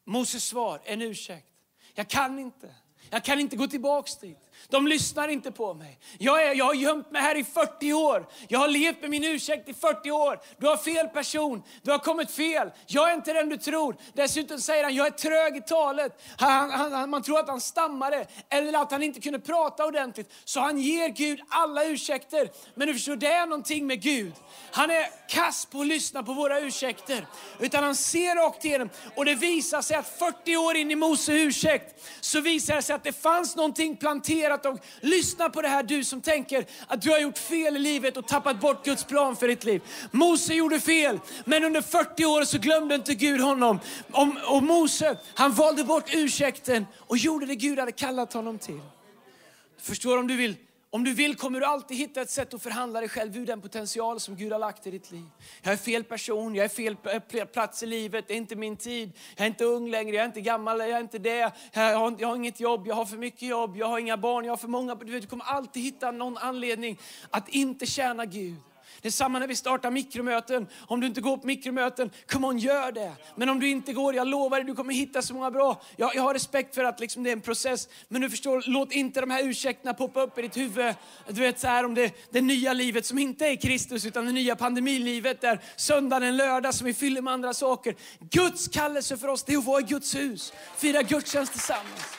Moses 0.06 0.44
svar, 0.44 0.80
en 0.84 1.02
ursäkt. 1.02 1.48
Jag 1.94 2.08
kan 2.08 2.38
inte. 2.38 2.74
Jag 3.10 3.24
kan 3.24 3.40
inte 3.40 3.56
gå 3.56 3.66
tillbaks 3.66 4.16
dit. 4.16 4.38
De 4.68 4.86
lyssnar 4.86 5.28
inte 5.28 5.52
på 5.52 5.74
mig. 5.74 5.98
Jag, 6.18 6.42
är, 6.42 6.54
jag 6.54 6.64
har 6.64 6.74
gömt 6.74 7.10
mig 7.10 7.22
här 7.22 7.36
i 7.36 7.44
40 7.44 7.92
år. 7.92 8.26
Jag 8.48 8.58
har 8.58 8.68
levt 8.68 9.00
med 9.00 9.10
min 9.10 9.24
ursäkt 9.24 9.68
i 9.68 9.74
40 9.74 10.10
år. 10.10 10.40
Du 10.58 10.66
har 10.66 10.76
fel 10.76 11.08
person. 11.08 11.62
Du 11.82 11.90
har 11.90 11.98
kommit 11.98 12.30
fel. 12.30 12.70
Jag 12.86 13.10
är 13.10 13.14
inte 13.14 13.32
den 13.32 13.48
du 13.48 13.56
tror. 13.56 13.96
Dessutom 14.14 14.58
säger 14.58 14.84
han, 14.84 14.94
jag 14.94 15.06
är 15.06 15.10
trög 15.10 15.56
i 15.56 15.60
talet. 15.60 16.22
Han, 16.36 16.70
han, 16.70 17.10
man 17.10 17.22
tror 17.22 17.38
att 17.38 17.48
han 17.48 17.60
stammade 17.60 18.26
eller 18.48 18.82
att 18.82 18.92
han 18.92 19.02
inte 19.02 19.20
kunde 19.20 19.40
prata 19.40 19.86
ordentligt. 19.86 20.32
Så 20.44 20.60
han 20.60 20.78
ger 20.78 21.08
Gud 21.08 21.40
alla 21.48 21.84
ursäkter. 21.84 22.50
Men 22.74 22.88
du 22.88 22.94
förstår, 22.94 23.16
det 23.16 23.32
är 23.32 23.46
någonting 23.46 23.86
med 23.86 24.02
Gud. 24.02 24.32
Han 24.72 24.90
är 24.90 25.28
kass 25.28 25.66
på 25.66 25.80
att 25.80 25.86
lyssna 25.86 26.22
på 26.22 26.32
våra 26.32 26.60
ursäkter. 26.60 27.26
Utan 27.58 27.84
han 27.84 27.94
ser 27.94 28.34
rakt 28.34 28.64
igenom. 28.64 28.90
Och 29.16 29.24
det 29.24 29.34
visar 29.34 29.82
sig 29.82 29.96
att 29.96 30.18
40 30.18 30.56
år 30.56 30.76
in 30.76 30.90
i 30.90 30.96
Mose 30.96 31.32
ursäkt 31.32 32.04
så 32.20 32.40
visar 32.40 32.76
det 32.76 32.82
sig 32.82 32.94
att 32.94 32.99
att 33.00 33.04
det 33.04 33.12
fanns 33.12 33.56
någonting 33.56 33.96
planterat. 33.96 34.66
Och 34.66 34.78
lyssna 35.00 35.50
på 35.50 35.62
det 35.62 35.68
här 35.68 35.82
du 35.82 36.04
som 36.04 36.20
tänker 36.20 36.66
att 36.86 37.02
du 37.02 37.10
har 37.10 37.18
gjort 37.18 37.38
fel 37.38 37.76
i 37.76 37.78
livet 37.78 38.16
och 38.16 38.28
tappat 38.28 38.60
bort 38.60 38.84
Guds 38.84 39.04
plan 39.04 39.36
för 39.36 39.48
ditt 39.48 39.64
liv. 39.64 39.82
Mose 40.10 40.54
gjorde 40.54 40.80
fel, 40.80 41.20
men 41.44 41.64
under 41.64 41.82
40 41.82 42.24
år 42.24 42.44
så 42.44 42.58
glömde 42.58 42.94
inte 42.94 43.14
Gud 43.14 43.40
honom. 43.40 43.80
Och 44.48 44.62
Mose, 44.62 45.18
han 45.34 45.52
valde 45.52 45.84
bort 45.84 46.14
ursäkten 46.14 46.86
och 46.98 47.16
gjorde 47.16 47.46
det 47.46 47.54
Gud 47.54 47.78
hade 47.78 47.92
kallat 47.92 48.32
honom 48.32 48.58
till. 48.58 48.80
Förstår 49.78 50.18
om 50.18 50.26
du 50.26 50.36
vill 50.36 50.56
om 50.92 51.04
du 51.04 51.12
vill 51.14 51.36
kommer 51.36 51.60
du 51.60 51.66
alltid 51.66 51.96
hitta 51.96 52.20
ett 52.20 52.30
sätt 52.30 52.54
att 52.54 52.62
förhandla 52.62 53.00
dig 53.00 53.08
själv 53.08 53.36
ur 53.36 53.46
den 53.46 53.60
potential 53.60 54.20
som 54.20 54.36
Gud 54.36 54.52
har 54.52 54.58
lagt 54.58 54.86
i 54.86 54.90
ditt 54.90 55.10
liv. 55.10 55.24
Jag 55.62 55.72
är 55.72 55.76
fel 55.76 56.04
person, 56.04 56.54
jag 56.54 56.64
är 56.64 56.68
fel 57.28 57.46
plats 57.46 57.82
i 57.82 57.86
livet, 57.86 58.24
det 58.28 58.34
är 58.34 58.36
inte 58.36 58.56
min 58.56 58.76
tid. 58.76 59.12
Jag 59.36 59.44
är 59.44 59.48
inte 59.48 59.64
ung 59.64 59.90
längre, 59.90 60.16
jag 60.16 60.22
är 60.22 60.26
inte 60.26 60.40
gammal, 60.40 60.78
jag 60.78 60.90
är 60.90 61.00
inte 61.00 61.18
det. 61.18 61.52
Jag 61.72 61.98
har, 61.98 62.16
jag 62.18 62.28
har 62.28 62.36
inget 62.36 62.60
jobb, 62.60 62.86
jag 62.86 62.94
har 62.94 63.04
för 63.04 63.16
mycket 63.16 63.42
jobb, 63.42 63.76
jag 63.76 63.86
har 63.86 63.98
inga 63.98 64.16
barn, 64.16 64.44
jag 64.44 64.52
har 64.52 64.56
för 64.56 64.68
många. 64.68 64.94
Du, 64.94 65.12
vet, 65.12 65.22
du 65.22 65.28
kommer 65.28 65.44
alltid 65.44 65.82
hitta 65.82 66.10
någon 66.10 66.38
anledning 66.38 66.98
att 67.30 67.48
inte 67.48 67.86
tjäna 67.86 68.24
Gud. 68.24 68.56
Det 69.00 69.08
är 69.08 69.12
samma 69.12 69.38
när 69.38 69.46
vi 69.46 69.56
startar 69.56 69.90
mikromöten. 69.90 70.66
Om 70.86 71.00
du 71.00 71.06
inte 71.06 71.20
går 71.20 71.36
på 71.36 71.46
mikromöten, 71.46 72.10
come 72.26 72.46
on 72.46 72.58
gör 72.58 72.92
det. 72.92 73.12
Men 73.36 73.48
om 73.48 73.60
du 73.60 73.68
inte 73.68 73.92
går, 73.92 74.14
jag 74.14 74.26
lovar 74.26 74.56
dig, 74.56 74.66
du 74.66 74.74
kommer 74.74 74.94
hitta 74.94 75.22
så 75.22 75.34
många 75.34 75.50
bra. 75.50 75.82
Jag, 75.96 76.14
jag 76.14 76.22
har 76.22 76.34
respekt 76.34 76.74
för 76.74 76.84
att 76.84 77.00
liksom 77.00 77.22
det 77.22 77.30
är 77.30 77.32
en 77.32 77.40
process. 77.40 77.88
Men 78.08 78.20
du 78.20 78.30
förstår, 78.30 78.62
låt 78.66 78.92
inte 78.92 79.20
de 79.20 79.30
här 79.30 79.44
ursäkterna 79.44 79.94
poppa 79.94 80.22
upp 80.22 80.38
i 80.38 80.42
ditt 80.42 80.56
huvud. 80.56 80.94
Du 81.28 81.40
vet 81.40 81.60
så 81.60 81.66
här 81.66 81.84
om 81.84 81.94
det, 81.94 82.14
det 82.30 82.40
nya 82.40 82.72
livet 82.72 83.06
som 83.06 83.18
inte 83.18 83.46
är 83.46 83.56
Kristus 83.56 84.06
utan 84.06 84.26
det 84.26 84.32
nya 84.32 84.56
pandemilivet 84.56 85.40
där 85.40 85.60
söndagen 85.76 86.22
är 86.22 86.28
en 86.28 86.36
lördag 86.36 86.74
som 86.74 86.86
vi 86.86 86.94
fyller 86.94 87.22
med 87.22 87.32
andra 87.32 87.54
saker. 87.54 87.94
Guds 88.30 88.68
kallelse 88.68 89.16
för 89.16 89.28
oss 89.28 89.42
det 89.42 89.54
är 89.54 89.58
att 89.58 89.64
vara 89.64 89.80
i 89.80 89.84
Guds 89.84 90.14
hus, 90.14 90.52
fira 90.76 91.02
gudstjänst 91.02 91.52
tillsammans. 91.52 92.16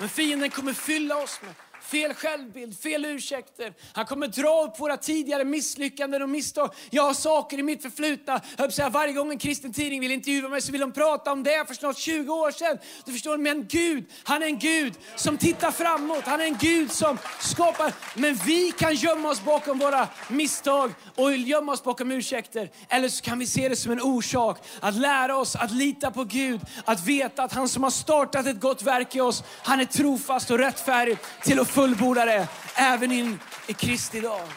Men 0.00 0.08
fienden 0.08 0.50
kommer 0.50 0.72
fylla 0.72 1.16
oss 1.16 1.40
med 1.42 1.54
fel 1.86 2.14
självbild, 2.14 2.80
fel 2.80 3.04
ursäkter. 3.04 3.74
Han 3.92 4.06
kommer 4.06 4.28
dra 4.28 4.62
upp 4.64 4.80
våra 4.80 4.96
tidigare 4.96 5.44
misslyckanden 5.44 6.22
och 6.22 6.28
misstag. 6.28 6.74
Jag 6.90 7.02
har 7.02 7.14
saker 7.14 7.58
i 7.58 7.62
mitt 7.62 7.82
förflutna. 7.82 8.40
Jag 8.56 8.72
säga, 8.72 8.88
varje 8.88 9.12
gång 9.12 9.30
en 9.30 9.38
kristen 9.38 9.72
tidning 9.72 10.00
vill 10.00 10.12
intervjua 10.12 10.48
mig 10.48 10.62
så 10.62 10.72
vill 10.72 10.80
de 10.80 10.92
prata 10.92 11.32
om 11.32 11.42
det 11.42 11.66
för 11.66 11.74
snart 11.74 11.96
20 11.96 12.34
år 12.34 12.50
sedan. 12.50 12.78
Du 13.04 13.12
förstår, 13.12 13.38
men 13.38 13.66
Gud, 13.68 14.04
han 14.24 14.42
är 14.42 14.46
en 14.46 14.58
Gud 14.58 14.94
som 15.16 15.38
tittar 15.38 15.70
framåt. 15.70 16.24
Han 16.24 16.40
är 16.40 16.44
en 16.44 16.56
Gud 16.60 16.92
som 16.92 17.18
skapar. 17.40 17.92
Men 18.14 18.34
vi 18.34 18.72
kan 18.78 18.94
gömma 18.94 19.28
oss 19.28 19.44
bakom 19.44 19.78
våra 19.78 20.08
misstag 20.28 20.92
och 21.14 21.36
gömma 21.36 21.72
oss 21.72 21.84
bakom 21.84 22.10
ursäkter. 22.10 22.70
Eller 22.88 23.08
så 23.08 23.22
kan 23.22 23.38
vi 23.38 23.46
se 23.46 23.68
det 23.68 23.76
som 23.76 23.92
en 23.92 24.02
orsak 24.02 24.58
att 24.80 24.94
lära 24.94 25.36
oss 25.36 25.56
att 25.56 25.72
lita 25.72 26.10
på 26.10 26.24
Gud. 26.24 26.60
Att 26.84 27.06
veta 27.06 27.42
att 27.42 27.52
han 27.52 27.68
som 27.68 27.82
har 27.82 27.90
startat 27.90 28.46
ett 28.46 28.60
gott 28.60 28.82
verk 28.82 29.14
i 29.16 29.20
oss, 29.20 29.44
han 29.62 29.80
är 29.80 29.84
trofast 29.84 30.50
och 30.50 30.58
rättfärdig 30.58 31.18
till 31.42 31.60
att 31.60 31.68
fullborda 31.76 32.24
det 32.24 32.48
även 32.74 33.12
in 33.12 33.38
i 33.66 33.72
Kristi 33.72 34.20
dag. 34.20 34.48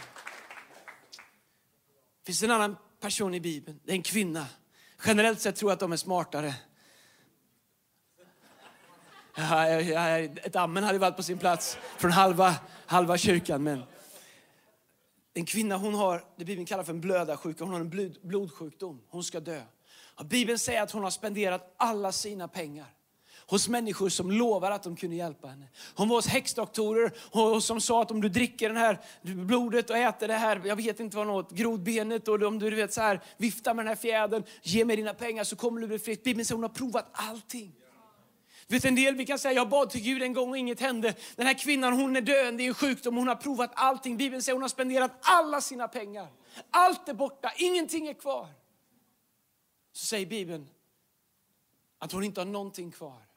Det 2.20 2.26
finns 2.26 2.44
en 2.44 2.52
annan 2.52 2.78
person 3.02 3.34
i 3.34 3.40
Bibeln, 3.40 3.80
det 3.84 3.92
är 3.92 3.96
en 3.96 4.04
kvinna. 4.04 4.46
Generellt 5.06 5.42
sett 5.42 5.56
tror 5.56 5.72
jag 5.72 5.74
att 5.74 5.80
de 5.80 5.92
är 5.92 5.98
smartare. 5.98 6.54
ett 10.44 10.56
amen 10.56 10.84
hade 10.84 11.00
varit 11.00 11.16
på 11.16 11.24
sin 11.24 11.38
plats 11.38 11.78
från 11.98 12.12
halva, 12.12 12.56
halva 12.86 13.18
kyrkan. 13.18 13.64
Men 13.64 13.84
en 15.34 15.46
kvinna 15.46 15.78
hon 15.78 15.94
har 15.94 16.24
det 16.38 16.46
Bibeln 16.46 16.66
kallar 16.66 16.84
för 16.84 16.94
en 16.94 17.02
blödarsjuka, 17.02 17.64
hon 17.64 17.74
har 17.74 17.80
en 17.80 17.90
blod, 17.90 18.18
blodsjukdom. 18.22 19.02
Hon 19.10 19.24
ska 19.24 19.40
dö. 19.40 19.62
Och 20.16 20.26
Bibeln 20.26 20.60
säger 20.60 20.82
att 20.82 20.92
hon 20.92 21.04
har 21.04 21.12
spenderat 21.12 21.74
alla 21.78 22.12
sina 22.12 22.48
pengar 22.48 22.88
hos 23.50 23.68
människor 23.68 24.10
som 24.10 24.32
lovar 24.32 24.72
att 24.72 24.84
de 24.84 24.96
kunde 24.96 25.16
hjälpa 25.16 25.48
henne. 25.48 25.66
Hon 25.96 26.10
var 26.10 26.16
hos 26.16 26.28
häxdoktorer 26.28 27.60
som 27.60 27.82
sa 27.82 28.02
att 28.02 28.12
om 28.12 28.22
du 28.22 28.30
dricker 28.30 28.70
det 28.70 28.80
här 28.80 29.00
blodet 29.22 29.90
och 29.90 29.98
äter 29.98 30.28
det 30.28 30.34
här, 30.34 30.62
jag 30.66 30.76
vet 30.76 31.00
inte 31.00 31.18
vad 31.18 31.28
något, 31.28 31.52
grodbenet 31.52 32.28
och 32.28 32.44
om 32.44 32.60
du 32.60 32.76
vet 32.76 32.94
så 32.94 33.02
här, 33.02 33.22
viftar 33.38 33.74
med 33.74 33.86
den 33.86 33.90
här 33.90 33.96
fjädern, 33.96 34.44
ge 34.64 34.86
mig 34.86 34.96
dina 34.96 35.14
pengar 35.14 35.44
så 35.44 35.56
kommer 35.56 35.82
du 35.82 35.88
bli 35.88 36.00
frisk. 36.00 36.24
Bibeln 36.24 36.46
säger 36.46 36.56
hon 36.56 36.64
har 36.64 36.70
provat 36.70 37.10
allting. 37.12 37.76
Vet 38.68 38.86
en 38.86 38.96
del 38.96 39.16
vi 39.16 39.26
kan 39.26 39.40
säga, 39.40 39.54
jag 39.54 39.70
bad 39.70 39.90
till 39.90 40.02
Gud 40.02 40.24
en 40.24 40.34
gång 40.34 40.50
och 40.50 40.58
inget 40.58 40.80
hände. 40.80 41.14
Den 41.36 41.48
här 41.48 41.54
kvinnan 41.54 41.94
hon 41.94 42.16
är 42.16 42.22
döende 42.22 42.64
i 42.64 42.68
en 42.68 42.74
sjukdom, 42.74 43.18
hon 43.18 43.28
har 43.28 43.36
provat 43.36 43.72
allting. 43.74 44.18
Bibeln 44.18 44.42
säger 44.42 44.54
hon 44.54 44.62
har 44.62 44.70
spenderat 44.70 45.12
alla 45.22 45.62
sina 45.62 45.88
pengar. 45.88 46.28
Allt 46.70 47.10
är 47.10 47.14
borta, 47.14 47.52
ingenting 47.58 48.08
är 48.08 48.14
kvar. 48.14 48.48
Så 49.92 50.06
säger 50.06 50.26
Bibeln 50.26 50.70
att 52.00 52.12
hon 52.12 52.24
inte 52.24 52.42
har 52.42 52.46
någonting 52.46 52.92
kvar. 52.92 53.29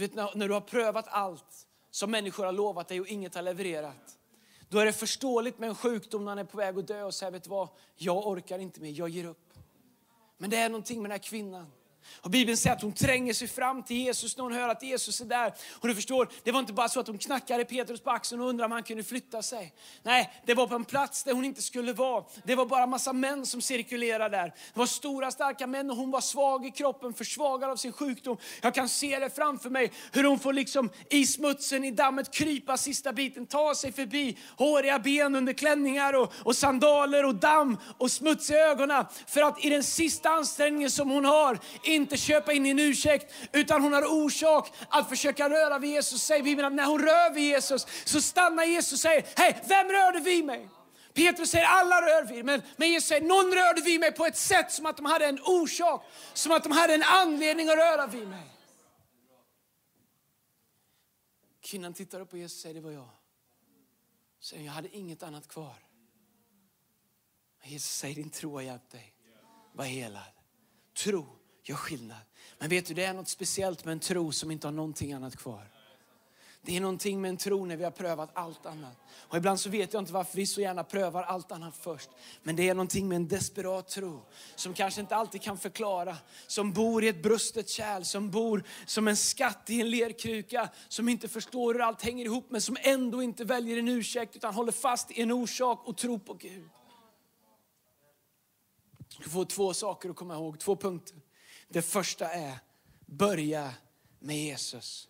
Du 0.00 0.06
vet 0.06 0.14
när, 0.14 0.30
när 0.34 0.48
du 0.48 0.54
har 0.54 0.60
prövat 0.60 1.08
allt 1.08 1.66
som 1.90 2.10
människor 2.10 2.44
har 2.44 2.52
lovat 2.52 2.88
dig 2.88 3.00
och 3.00 3.06
inget 3.06 3.34
har 3.34 3.42
levererat. 3.42 4.18
Då 4.68 4.78
är 4.78 4.86
det 4.86 4.92
förståeligt 4.92 5.58
med 5.58 5.68
en 5.68 5.74
sjukdom 5.74 6.24
när 6.24 6.30
han 6.30 6.38
är 6.38 6.44
på 6.44 6.56
väg 6.56 6.78
att 6.78 6.86
dö 6.86 7.02
och 7.02 7.14
säger, 7.14 7.32
vet 7.32 7.44
du 7.44 7.50
vad, 7.50 7.68
jag 7.96 8.26
orkar 8.26 8.58
inte 8.58 8.80
mer, 8.80 8.90
jag 8.90 9.08
ger 9.08 9.24
upp. 9.24 9.52
Men 10.38 10.50
det 10.50 10.56
är 10.56 10.68
någonting 10.68 11.02
med 11.02 11.10
den 11.10 11.20
här 11.20 11.28
kvinnan. 11.28 11.66
Och 12.20 12.30
Bibeln 12.30 12.56
säger 12.56 12.76
att 12.76 12.82
hon 12.82 12.92
tränger 12.92 13.32
sig 13.32 13.48
fram 13.48 13.82
till 13.82 13.96
Jesus 13.96 14.36
när 14.36 14.44
hon 14.44 14.52
hör 14.52 14.68
att 14.68 14.82
Jesus 14.82 15.20
är 15.20 15.24
där. 15.24 15.54
Och 15.72 15.88
du 15.88 15.94
förstår, 15.94 16.28
det 16.42 16.52
var 16.52 16.60
inte 16.60 16.72
bara 16.72 16.88
så 16.88 17.00
att 17.00 17.06
hon 17.06 17.18
knackade 17.18 17.64
Petrus 17.64 18.00
på 18.00 18.10
axeln 18.10 18.40
och 18.40 18.48
undrade 18.48 18.66
om 18.66 18.72
han 18.72 18.82
kunde 18.82 19.04
flytta 19.04 19.42
sig. 19.42 19.72
Nej, 20.02 20.42
det 20.46 20.54
var 20.54 20.66
på 20.66 20.74
en 20.74 20.84
plats 20.84 21.24
där 21.24 21.32
hon 21.32 21.44
inte 21.44 21.62
skulle 21.62 21.92
vara. 21.92 22.24
Det 22.44 22.54
var 22.54 22.66
bara 22.66 22.86
massa 22.86 23.12
män 23.12 23.46
som 23.46 23.62
cirkulerade 23.62 24.36
där. 24.36 24.46
Det 24.46 24.78
var 24.78 24.86
stora 24.86 25.30
starka 25.30 25.66
män 25.66 25.90
och 25.90 25.96
hon 25.96 26.10
var 26.10 26.20
svag 26.20 26.66
i 26.66 26.70
kroppen, 26.70 27.14
försvagad 27.14 27.70
av 27.70 27.76
sin 27.76 27.92
sjukdom. 27.92 28.36
Jag 28.62 28.74
kan 28.74 28.88
se 28.88 29.18
det 29.18 29.30
framför 29.30 29.70
mig, 29.70 29.92
hur 30.12 30.24
hon 30.24 30.38
får 30.38 30.52
liksom 30.52 30.90
i 31.10 31.26
smutsen, 31.26 31.84
i 31.84 31.90
dammet 31.90 32.34
krypa 32.34 32.76
sista 32.76 33.12
biten, 33.12 33.46
ta 33.46 33.74
sig 33.74 33.92
förbi 33.92 34.38
håriga 34.56 34.98
ben 34.98 35.36
under 35.36 35.52
klänningar 35.52 36.12
och, 36.12 36.32
och 36.44 36.56
sandaler 36.56 37.24
och 37.24 37.34
damm 37.34 37.78
och 37.98 38.10
smuts 38.10 38.50
i 38.50 38.54
ögonen. 38.54 39.04
För 39.26 39.42
att 39.42 39.64
i 39.64 39.70
den 39.70 39.84
sista 39.84 40.28
ansträngningen 40.30 40.90
som 40.90 41.10
hon 41.10 41.24
har, 41.24 41.58
inte 42.00 42.16
köpa 42.16 42.52
in 42.52 42.66
en 42.66 42.78
ursäkt, 42.78 43.34
utan 43.52 43.82
hon 43.82 43.92
har 43.92 44.24
orsak 44.24 44.72
att 44.88 45.08
försöka 45.08 45.50
röra 45.50 45.78
vid 45.78 45.90
Jesus. 45.90 46.22
Säger 46.22 46.42
Bibeln 46.42 46.66
att 46.66 46.72
när 46.72 46.86
hon 46.86 47.00
rör 47.00 47.34
vid 47.34 47.44
Jesus 47.44 47.86
så 48.04 48.20
stannar 48.20 48.64
Jesus 48.64 48.92
och 48.92 48.98
säger, 48.98 49.26
hej, 49.36 49.64
vem 49.68 49.88
rörde 49.88 50.20
vid 50.20 50.44
mig? 50.44 50.68
Petrus 51.14 51.50
säger 51.50 51.66
alla 51.66 52.02
rör 52.02 52.24
vid 52.24 52.44
men, 52.44 52.62
men 52.76 52.90
Jesus 52.90 53.08
säger 53.08 53.22
någon 53.22 53.52
rörde 53.54 53.80
vid 53.80 54.00
mig 54.00 54.12
på 54.12 54.26
ett 54.26 54.36
sätt 54.36 54.72
som 54.72 54.86
att 54.86 54.96
de 54.96 55.06
hade 55.06 55.26
en 55.26 55.40
orsak, 55.40 56.04
som 56.34 56.52
att 56.52 56.62
de 56.62 56.72
hade 56.72 56.94
en 56.94 57.02
anledning 57.02 57.68
att 57.68 57.76
röra 57.76 58.06
vid 58.06 58.28
mig. 58.28 58.56
Kvinnan 61.60 61.94
tittar 61.94 62.20
upp 62.20 62.30
på 62.30 62.36
Jesus 62.36 62.58
och 62.58 62.62
säger 62.62 62.74
det 62.74 62.80
var 62.80 62.90
jag. 62.90 63.10
Säger 64.40 64.64
jag 64.64 64.72
hade 64.72 64.96
inget 64.96 65.22
annat 65.22 65.48
kvar. 65.48 65.76
Jesus 67.64 67.90
säger 67.90 68.14
din 68.14 68.30
tro 68.30 68.54
har 68.54 68.62
hjälpt 68.62 68.90
dig. 68.90 69.14
Var 69.72 69.84
helad. 69.84 70.22
Tro 70.94 71.39
gör 71.62 71.76
skillnad. 71.76 72.18
Men 72.58 72.68
vet 72.68 72.86
du, 72.86 72.94
det 72.94 73.04
är 73.04 73.14
något 73.14 73.28
speciellt 73.28 73.84
med 73.84 73.92
en 73.92 74.00
tro 74.00 74.32
som 74.32 74.50
inte 74.50 74.66
har 74.66 74.72
någonting 74.72 75.12
annat 75.12 75.36
kvar. 75.36 75.70
Det 76.62 76.76
är 76.76 76.80
någonting 76.80 77.20
med 77.20 77.28
en 77.28 77.36
tro 77.36 77.64
när 77.64 77.76
vi 77.76 77.84
har 77.84 77.90
prövat 77.90 78.30
allt 78.34 78.66
annat. 78.66 78.96
Och 79.12 79.36
ibland 79.36 79.60
så 79.60 79.70
vet 79.70 79.92
jag 79.92 80.02
inte 80.02 80.12
varför 80.12 80.36
vi 80.36 80.46
så 80.46 80.60
gärna 80.60 80.84
prövar 80.84 81.22
allt 81.22 81.52
annat 81.52 81.76
först. 81.76 82.10
Men 82.42 82.56
det 82.56 82.68
är 82.68 82.74
någonting 82.74 83.08
med 83.08 83.16
en 83.16 83.28
desperat 83.28 83.88
tro 83.88 84.22
som 84.54 84.74
kanske 84.74 85.00
inte 85.00 85.16
alltid 85.16 85.42
kan 85.42 85.58
förklara. 85.58 86.16
Som 86.46 86.72
bor 86.72 87.04
i 87.04 87.08
ett 87.08 87.22
brustet 87.22 87.68
kärl, 87.68 88.02
som 88.02 88.30
bor 88.30 88.64
som 88.86 89.08
en 89.08 89.16
skatt 89.16 89.70
i 89.70 89.80
en 89.80 89.90
lerkruka. 89.90 90.68
Som 90.88 91.08
inte 91.08 91.28
förstår 91.28 91.74
hur 91.74 91.80
allt 91.80 92.02
hänger 92.02 92.24
ihop 92.24 92.46
men 92.50 92.60
som 92.60 92.76
ändå 92.80 93.22
inte 93.22 93.44
väljer 93.44 93.78
en 93.78 93.88
ursäkt 93.88 94.36
utan 94.36 94.54
håller 94.54 94.72
fast 94.72 95.10
i 95.10 95.22
en 95.22 95.30
orsak 95.30 95.88
och 95.88 95.96
tror 95.96 96.18
på 96.18 96.34
Gud. 96.34 96.68
Du 99.22 99.30
får 99.30 99.44
två 99.44 99.74
saker 99.74 100.10
att 100.10 100.16
komma 100.16 100.34
ihåg, 100.34 100.58
två 100.58 100.76
punkter. 100.76 101.16
Det 101.72 101.82
första 101.82 102.28
är, 102.28 102.58
börja 103.06 103.74
med 104.18 104.36
Jesus. 104.36 105.08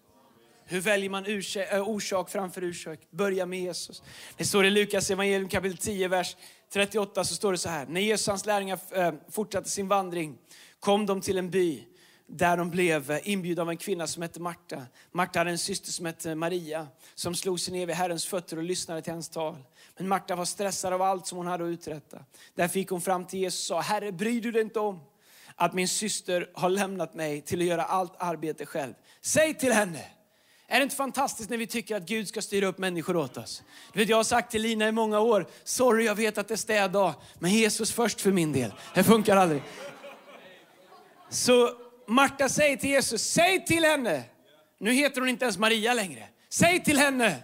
Hur 0.64 0.80
väljer 0.80 1.10
man 1.10 1.24
orsak 1.86 2.30
framför 2.30 2.64
ursäkt? 2.64 3.10
Börja 3.10 3.46
med 3.46 3.60
Jesus. 3.60 4.02
Det 4.36 4.44
står 4.44 4.66
i 4.66 4.70
Lukas 4.70 5.10
evangelium 5.10 5.48
kapitel 5.48 5.78
10, 5.78 6.08
vers 6.08 6.36
38, 6.72 7.24
så 7.24 7.34
står 7.34 7.52
det 7.52 7.58
så 7.58 7.68
här. 7.68 7.86
När 7.86 8.00
Jesus 8.00 8.28
och 8.28 8.32
hans 8.32 8.46
lärjungar 8.46 9.30
fortsatte 9.30 9.68
sin 9.68 9.88
vandring 9.88 10.38
kom 10.80 11.06
de 11.06 11.20
till 11.20 11.38
en 11.38 11.50
by 11.50 11.84
där 12.26 12.56
de 12.56 12.70
blev 12.70 13.20
inbjudna 13.24 13.62
av 13.62 13.70
en 13.70 13.76
kvinna 13.76 14.06
som 14.06 14.22
hette 14.22 14.40
Marta. 14.40 14.82
Marta 15.12 15.38
hade 15.38 15.50
en 15.50 15.58
syster 15.58 15.90
som 15.90 16.06
hette 16.06 16.34
Maria 16.34 16.86
som 17.14 17.34
slog 17.34 17.60
sig 17.60 17.72
ner 17.72 17.86
vid 17.86 17.96
Herrens 17.96 18.26
fötter 18.26 18.56
och 18.56 18.62
lyssnade 18.62 19.02
till 19.02 19.12
hans 19.12 19.28
tal. 19.28 19.56
Men 19.96 20.08
Marta 20.08 20.36
var 20.36 20.44
stressad 20.44 20.92
av 20.92 21.02
allt 21.02 21.26
som 21.26 21.38
hon 21.38 21.46
hade 21.46 21.64
att 21.64 21.68
uträtta. 21.68 22.24
Därför 22.54 22.78
gick 22.78 22.90
hon 22.90 23.00
fram 23.00 23.26
till 23.26 23.40
Jesus 23.40 23.70
och 23.70 23.76
sa, 23.76 23.80
Herre 23.80 24.12
bryr 24.12 24.40
du 24.40 24.52
dig 24.52 24.62
inte 24.62 24.80
om 24.80 25.00
att 25.56 25.74
min 25.74 25.88
syster 25.88 26.50
har 26.54 26.70
lämnat 26.70 27.14
mig 27.14 27.40
till 27.40 27.60
att 27.60 27.66
göra 27.66 27.84
allt 27.84 28.12
arbete 28.18 28.66
själv? 28.66 28.94
Säg 29.20 29.54
till 29.54 29.72
henne 29.72 30.04
är 30.72 30.78
det 30.78 30.82
inte 30.82 30.96
fantastiskt 30.96 31.50
när 31.50 31.56
vi 31.56 31.66
tycker 31.66 31.96
att 31.96 32.06
Gud 32.06 32.28
ska 32.28 32.42
styra 32.42 32.66
upp 32.66 32.78
människor 32.78 33.16
åt 33.16 33.36
oss? 33.36 33.62
Du 33.92 33.98
vet, 33.98 34.08
jag 34.08 34.16
har 34.16 34.24
sagt 34.24 34.50
till 34.50 34.62
Lina 34.62 34.88
i 34.88 34.92
många 34.92 35.20
år, 35.20 35.46
sorry 35.64 36.04
jag 36.04 36.14
vet 36.14 36.38
att 36.38 36.48
det 36.48 36.54
är 36.54 36.56
städdag, 36.56 37.14
men 37.38 37.50
Jesus 37.50 37.92
först 37.92 38.20
för 38.20 38.32
min 38.32 38.52
del. 38.52 38.72
Det 38.94 39.04
funkar 39.04 39.36
aldrig. 39.36 39.62
Så 41.28 41.70
Marta 42.06 42.48
säger 42.48 42.76
till 42.76 42.90
Jesus, 42.90 43.22
säg 43.22 43.66
till 43.66 43.84
henne, 43.84 44.22
nu 44.78 44.92
heter 44.92 45.20
hon 45.20 45.28
inte 45.28 45.44
ens 45.44 45.58
Maria 45.58 45.94
längre, 45.94 46.28
säg 46.48 46.84
till 46.84 46.98
henne 46.98 47.36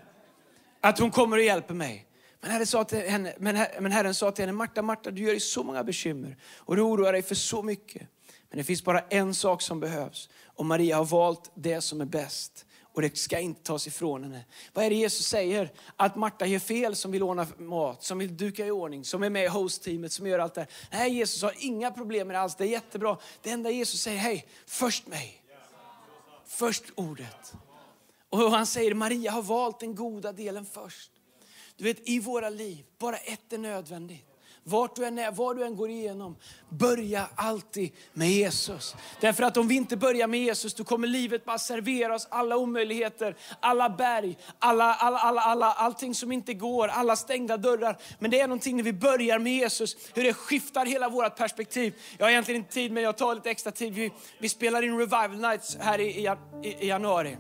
att 0.81 0.99
hon 0.99 1.11
kommer 1.11 1.37
och 1.37 1.45
hjälper 1.45 1.75
mig. 1.75 2.06
Men 2.41 2.51
Herren, 2.51 2.67
sa 2.67 2.85
till 2.85 2.99
henne, 2.99 3.35
men 3.39 3.93
Herren 3.93 4.15
sa 4.15 4.31
till 4.31 4.43
henne, 4.43 4.53
Marta, 4.53 4.83
Marta, 4.83 5.11
du 5.11 5.23
gör 5.23 5.31
dig 5.31 5.41
så 5.41 5.63
många 5.63 5.85
bekymmer 5.85 6.37
och 6.57 6.77
du 6.77 6.83
oroar 6.83 7.13
dig 7.13 7.23
för 7.23 7.35
så 7.35 7.63
mycket. 7.63 8.03
Men 8.51 8.59
det 8.59 8.65
finns 8.65 8.85
bara 8.85 9.01
en 9.01 9.35
sak 9.35 9.63
som 9.63 9.81
behövs 9.81 10.29
och 10.45 10.67
Maria 10.67 10.97
har 10.97 11.05
valt 11.05 11.51
det 11.55 11.81
som 11.81 12.01
är 12.01 12.05
bäst 12.05 12.67
och 12.97 13.03
det 13.03 13.17
ska 13.17 13.39
inte 13.39 13.63
tas 13.63 13.87
ifrån 13.87 14.23
henne. 14.23 14.45
Vad 14.73 14.85
är 14.85 14.91
det 14.91 14.97
Jesus 14.97 15.27
säger? 15.27 15.73
Att 15.97 16.17
Marta 16.17 16.47
gör 16.47 16.59
fel 16.59 16.97
som 16.97 17.13
vill 17.13 17.23
ordna 17.23 17.47
mat, 17.59 18.03
som 18.03 18.19
vill 18.19 18.37
duka 18.37 18.67
i 18.67 18.71
ordning, 18.71 19.05
som 19.05 19.23
är 19.23 19.31
med 19.31 19.45
i 19.45 19.49
hostteamet, 19.49 20.13
som 20.13 20.27
gör 20.27 20.39
allt 20.39 20.55
det 20.55 20.67
Nej, 20.91 21.13
Jesus 21.13 21.43
har 21.43 21.55
inga 21.59 21.91
problem 21.91 22.27
med 22.27 22.37
det 22.37 22.41
alls. 22.41 22.55
Det 22.55 22.65
är 22.65 22.69
jättebra. 22.69 23.19
Det 23.43 23.51
enda 23.51 23.71
Jesus 23.71 24.01
säger, 24.01 24.19
hej, 24.19 24.47
först 24.67 25.07
mig. 25.07 25.43
Först 26.47 26.85
ordet. 26.95 27.55
Och 28.29 28.39
han 28.39 28.67
säger, 28.67 28.95
Maria 28.95 29.31
har 29.31 29.43
valt 29.43 29.81
den 29.81 29.95
goda 29.95 30.33
delen 30.33 30.67
först. 30.73 31.11
Du 31.77 31.85
vet, 31.85 32.09
i 32.09 32.21
våra 32.21 32.51
liv, 32.51 32.85
bara 32.99 33.17
ett 33.17 33.53
är 33.53 33.59
nödvändigt. 33.59 34.27
Vart 34.69 34.97
du 34.97 35.05
än 35.05 35.19
är, 35.19 35.31
vad 35.31 35.57
du 35.57 35.65
än 35.65 35.77
går 35.77 35.91
igenom, 35.91 36.37
börja 36.69 37.29
alltid 37.35 37.93
med 38.13 38.31
Jesus. 38.31 38.97
Därför 39.21 39.43
att 39.43 39.57
om 39.57 39.69
vi 39.69 39.75
inte 39.75 39.97
börjar 39.97 40.27
med 40.27 40.41
Jesus, 40.41 40.75
då 40.75 40.85
kommer 40.85 41.09
livet 41.09 41.45
bara 41.45 41.59
servera 41.59 42.15
oss 42.15 42.27
alla 42.31 42.57
omöjligheter, 42.57 43.37
alla 43.61 43.91
berg, 43.91 44.39
alla, 44.59 44.95
alla, 44.95 45.19
alla, 45.19 45.41
alla, 45.41 45.73
allting 45.73 46.15
som 46.15 46.33
inte 46.33 46.55
går, 46.55 46.89
alla 46.89 47.17
stängda 47.17 47.57
dörrar. 47.57 47.99
Men 48.19 48.31
det 48.31 48.41
är 48.41 48.49
någonting 48.49 48.77
när 48.77 48.85
vi 48.85 48.93
börjar 48.93 49.39
med 49.39 49.53
Jesus, 49.53 49.97
hur 50.15 50.25
det 50.25 50.35
skiftar 50.35 50.87
hela 50.87 51.09
vårt 51.09 51.37
perspektiv. 51.37 51.95
Jag 52.19 52.27
har 52.27 52.31
egentligen 52.31 52.61
inte 52.61 52.73
tid, 52.73 52.93
men 52.93 53.03
jag 53.03 53.17
tar 53.17 53.35
lite 53.35 53.51
extra 53.51 53.73
tid. 53.73 53.95
Vi, 53.95 54.13
vi 54.39 54.49
spelar 54.49 54.83
in 54.83 54.99
Revival 54.99 55.41
Nights 55.41 55.77
här 55.81 55.99
i, 56.01 56.29
i, 56.63 56.69
i 56.69 56.89
januari. 56.89 57.37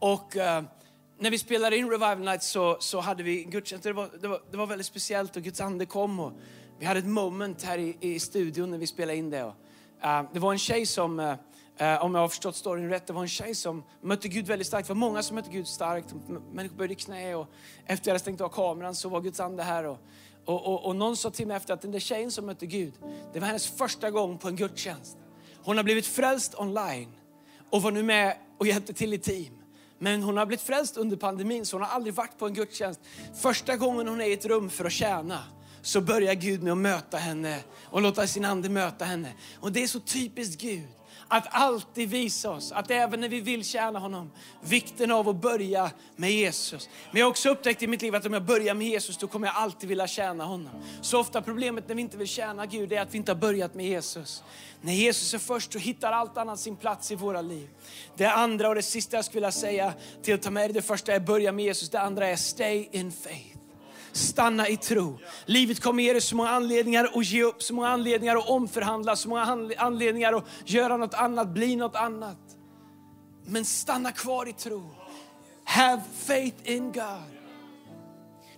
Och... 0.00 0.36
Uh, 0.36 0.62
när 1.22 1.30
vi 1.30 1.38
spelade 1.38 1.76
in 1.76 1.90
Revival 1.90 2.18
Night 2.18 2.42
så, 2.42 2.76
så 2.80 3.00
hade 3.00 3.22
vi 3.22 3.44
gudstjänst. 3.44 3.84
Det 3.84 3.92
var, 3.92 4.10
det, 4.20 4.28
var, 4.28 4.40
det 4.50 4.56
var 4.56 4.66
väldigt 4.66 4.86
speciellt 4.86 5.36
och 5.36 5.42
Guds 5.42 5.60
ande 5.60 5.86
kom. 5.86 6.20
Och 6.20 6.32
vi 6.78 6.86
hade 6.86 6.98
ett 6.98 7.06
moment 7.06 7.62
här 7.62 7.78
i, 7.78 7.96
i 8.00 8.20
studion 8.20 8.70
när 8.70 8.78
vi 8.78 8.86
spelade 8.86 9.18
in 9.18 9.30
det. 9.30 9.44
Och, 9.44 9.54
uh, 10.04 10.22
det 10.32 10.38
var 10.38 10.52
en 10.52 10.58
tjej 10.58 10.86
som, 10.86 11.20
uh, 11.20 11.34
om 12.04 12.14
jag 12.14 12.20
har 12.20 12.28
förstått 12.28 12.56
storyn 12.56 12.88
rätt, 12.88 13.06
det 13.06 13.12
var 13.12 13.22
en 13.22 13.28
tjej 13.28 13.54
som 13.54 13.84
mötte 14.00 14.28
Gud 14.28 14.46
väldigt 14.46 14.66
starkt. 14.66 14.88
Det 14.88 14.94
var 14.94 14.98
många 14.98 15.22
som 15.22 15.34
mötte 15.34 15.50
Gud 15.50 15.66
starkt. 15.66 16.14
Människor 16.52 16.76
böjde 16.76 16.94
knä 16.94 17.34
och 17.34 17.46
efter 17.86 18.08
jag 18.08 18.12
hade 18.12 18.20
stängt 18.20 18.40
av 18.40 18.48
kameran 18.48 18.94
så 18.94 19.08
var 19.08 19.20
Guds 19.20 19.40
ande 19.40 19.62
här. 19.62 19.84
Och, 19.84 19.98
och, 20.44 20.66
och, 20.66 20.86
och 20.86 20.96
någon 20.96 21.16
sa 21.16 21.30
till 21.30 21.46
mig 21.46 21.56
efter 21.56 21.74
att 21.74 21.82
den 21.82 21.92
där 21.92 21.98
tjejen 21.98 22.30
som 22.30 22.46
mötte 22.46 22.66
Gud, 22.66 22.94
det 23.32 23.40
var 23.40 23.46
hennes 23.46 23.66
första 23.66 24.10
gång 24.10 24.38
på 24.38 24.48
en 24.48 24.56
gudstjänst. 24.56 25.16
Hon 25.64 25.76
har 25.76 25.84
blivit 25.84 26.06
frälst 26.06 26.54
online 26.58 27.12
och 27.70 27.82
var 27.82 27.90
nu 27.90 28.02
med 28.02 28.36
och 28.58 28.66
hjälpte 28.66 28.92
till 28.92 29.14
i 29.14 29.18
team. 29.18 29.61
Men 30.02 30.22
hon 30.22 30.36
har 30.36 30.46
blivit 30.46 30.66
frälst 30.66 30.96
under 30.96 31.16
pandemin 31.16 31.66
så 31.66 31.76
hon 31.76 31.82
har 31.82 31.90
aldrig 31.90 32.14
varit 32.14 32.38
på 32.38 32.46
en 32.46 32.54
gudstjänst. 32.54 33.00
Första 33.42 33.76
gången 33.76 34.08
hon 34.08 34.20
är 34.20 34.24
i 34.24 34.32
ett 34.32 34.44
rum 34.44 34.70
för 34.70 34.84
att 34.84 34.92
tjäna 34.92 35.38
så 35.82 36.00
börjar 36.00 36.34
Gud 36.34 36.62
med 36.62 36.72
att 36.72 36.78
möta 36.78 37.16
henne 37.16 37.58
och 37.84 38.02
låta 38.02 38.26
sin 38.26 38.44
ande 38.44 38.68
möta 38.68 39.04
henne. 39.04 39.32
Och 39.60 39.72
det 39.72 39.82
är 39.82 39.86
så 39.86 40.00
typiskt 40.00 40.60
Gud. 40.60 40.88
Att 41.34 41.46
alltid 41.50 42.08
visa 42.08 42.50
oss 42.50 42.72
att 42.72 42.90
även 42.90 43.20
när 43.20 43.28
vi 43.28 43.40
vill 43.40 43.64
tjäna 43.64 43.98
honom, 43.98 44.30
vikten 44.60 45.10
av 45.10 45.28
att 45.28 45.36
börja 45.36 45.90
med 46.16 46.32
Jesus. 46.32 46.88
Men 47.10 47.18
jag 47.18 47.26
har 47.26 47.30
också 47.30 47.50
upptäckt 47.50 47.82
i 47.82 47.86
mitt 47.86 48.02
liv 48.02 48.14
att 48.14 48.26
om 48.26 48.32
jag 48.32 48.44
börjar 48.44 48.74
med 48.74 48.86
Jesus 48.86 49.18
då 49.18 49.26
kommer 49.26 49.46
jag 49.46 49.56
alltid 49.56 49.88
vilja 49.88 50.06
tjäna 50.06 50.44
honom. 50.44 50.70
Så 51.02 51.20
ofta 51.20 51.42
problemet 51.42 51.88
när 51.88 51.94
vi 51.94 52.00
inte 52.02 52.16
vill 52.16 52.28
tjäna 52.28 52.66
Gud 52.66 52.92
är 52.92 53.00
att 53.00 53.14
vi 53.14 53.18
inte 53.18 53.32
har 53.32 53.36
börjat 53.36 53.74
med 53.74 53.86
Jesus. 53.86 54.42
När 54.80 54.92
Jesus 54.92 55.34
är 55.34 55.38
först 55.38 55.72
så 55.72 55.78
hittar 55.78 56.12
allt 56.12 56.36
annat 56.36 56.60
sin 56.60 56.76
plats 56.76 57.10
i 57.10 57.14
våra 57.14 57.40
liv. 57.40 57.68
Det 58.16 58.26
andra 58.26 58.68
och 58.68 58.74
det 58.74 58.82
sista 58.82 59.16
jag 59.16 59.24
skulle 59.24 59.36
vilja 59.36 59.52
säga 59.52 59.92
till 60.22 60.34
att 60.34 60.42
ta 60.42 60.50
med 60.50 60.74
det 60.74 60.82
första 60.82 61.12
är 61.12 61.20
börja 61.20 61.52
med 61.52 61.64
Jesus, 61.64 61.90
det 61.90 62.00
andra 62.00 62.28
är 62.28 62.36
stay 62.36 62.88
in 62.92 63.12
faith. 63.12 63.51
Stanna 64.12 64.68
i 64.68 64.76
tro. 64.76 65.18
Livet 65.46 65.80
kommer 65.80 66.02
ge 66.02 66.12
dig 66.12 66.22
så 66.22 66.36
många 66.36 66.50
anledningar 66.50 67.08
att 67.14 67.26
ge 67.26 67.42
upp, 67.42 67.62
så 67.62 67.74
många 67.74 67.88
anledningar 67.88 68.36
att 68.36 68.48
omförhandla, 68.48 69.16
så 69.16 69.28
många 69.28 69.72
anledningar 69.78 70.32
att 70.32 70.44
göra 70.64 70.96
något 70.96 71.14
annat, 71.14 71.48
bli 71.48 71.76
något 71.76 71.96
annat. 71.96 72.38
Men 73.44 73.64
stanna 73.64 74.12
kvar 74.12 74.48
i 74.48 74.52
tro. 74.52 74.90
Have 75.64 76.02
faith 76.26 76.70
in 76.70 76.92
God. 76.92 77.32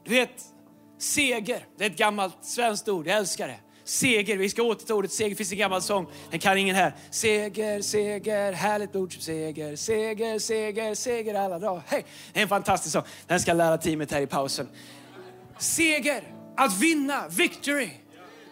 Du 0.05 0.11
vet, 0.11 0.45
seger, 0.99 1.67
det 1.77 1.85
är 1.85 1.91
ett 1.91 1.97
gammalt 1.97 2.37
svenskt 2.41 2.89
ord, 2.89 3.07
jag 3.07 3.17
älskar 3.17 3.49
det. 3.49 3.59
Seger, 3.85 4.37
vi 4.37 4.49
ska 4.49 4.63
åter 4.63 4.87
till 4.87 4.95
ordet 4.95 5.13
seger, 5.13 5.31
det 5.31 5.37
finns 5.37 5.53
en 5.53 5.59
gammal 5.59 5.83
sång, 5.83 6.07
den 6.31 6.41
kan 6.41 6.59
ingen 6.59 6.77
här. 6.77 6.95
Seger, 7.11 7.83
seger, 7.83 8.53
härligt 8.53 8.97
ord 8.97 9.13
som 9.13 9.23
seger, 9.23 9.77
seger, 9.77 10.39
seger, 10.39 10.95
seger 10.95 11.35
alla 11.35 11.59
dagar. 11.59 11.83
Hej! 11.87 12.05
Det 12.33 12.41
är 12.41 12.43
en 12.43 12.49
fantastisk 12.49 12.93
sång, 12.93 13.03
den 13.27 13.41
ska 13.41 13.53
lära 13.53 13.79
teamet 13.79 14.13
här 14.13 14.21
i 14.21 14.27
pausen. 14.27 14.69
Seger, 15.59 16.23
att 16.57 16.79
vinna, 16.79 17.29
victory. 17.29 17.91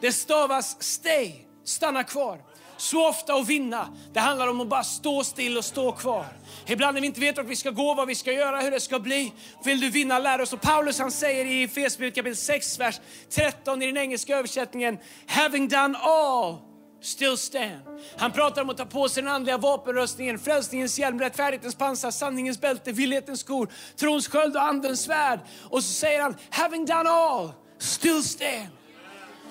Det 0.00 0.12
stavas 0.12 0.82
stay, 0.82 1.32
stanna 1.64 2.04
kvar. 2.04 2.40
Så 2.76 3.08
ofta 3.08 3.34
att 3.34 3.48
vinna, 3.48 3.88
det 4.12 4.20
handlar 4.20 4.48
om 4.48 4.60
att 4.60 4.68
bara 4.68 4.84
stå 4.84 5.24
still 5.24 5.58
och 5.58 5.64
stå 5.64 5.92
kvar. 5.92 6.26
Ibland 6.66 6.94
när 6.94 7.00
vi 7.00 7.06
inte 7.06 7.20
vet 7.20 7.36
vart 7.36 7.46
vi 7.46 7.56
ska 7.56 7.70
gå, 7.70 7.94
vad 7.94 8.08
vi 8.08 8.14
ska 8.14 8.32
göra, 8.32 8.60
hur 8.60 8.70
det 8.70 8.80
ska 8.80 8.98
bli. 8.98 9.32
Vill 9.64 9.80
du 9.80 9.90
vinna, 9.90 10.18
lär 10.18 10.40
oss. 10.40 10.52
Och 10.52 10.60
Paulus 10.60 10.98
han 10.98 11.10
säger 11.10 11.44
i 11.44 11.62
Efesierbrevet 11.62 12.14
kapitel 12.14 12.36
6, 12.36 12.78
vers 12.78 13.00
13 13.30 13.82
i 13.82 13.86
den 13.86 13.96
engelska 13.96 14.36
översättningen, 14.36 14.98
having 15.26 15.68
done 15.68 15.98
all 15.98 16.71
still 17.02 17.38
stand. 17.38 17.82
Han 18.16 18.32
pratar 18.32 18.62
om 18.62 18.70
att 18.70 18.76
ta 18.76 18.84
på 18.84 19.08
sig 19.08 19.22
den 19.22 19.32
andliga 19.32 19.58
vapenröstningen, 19.58 20.38
frälsningens 20.38 20.98
hjälm, 20.98 21.20
rättfärdighetens 21.20 21.74
pansar, 21.74 22.10
sanningens 22.10 22.60
bälte, 22.60 22.92
villighetens 22.92 23.40
skor, 23.40 23.68
trons 23.96 24.28
sköld 24.28 24.56
och 24.56 24.62
andens 24.62 25.02
svärd. 25.02 25.40
Och 25.70 25.84
så 25.84 25.92
säger 25.92 26.22
han, 26.22 26.36
having 26.50 26.86
done 26.86 27.10
all, 27.10 27.52
still 27.78 28.22
stand. 28.22 28.68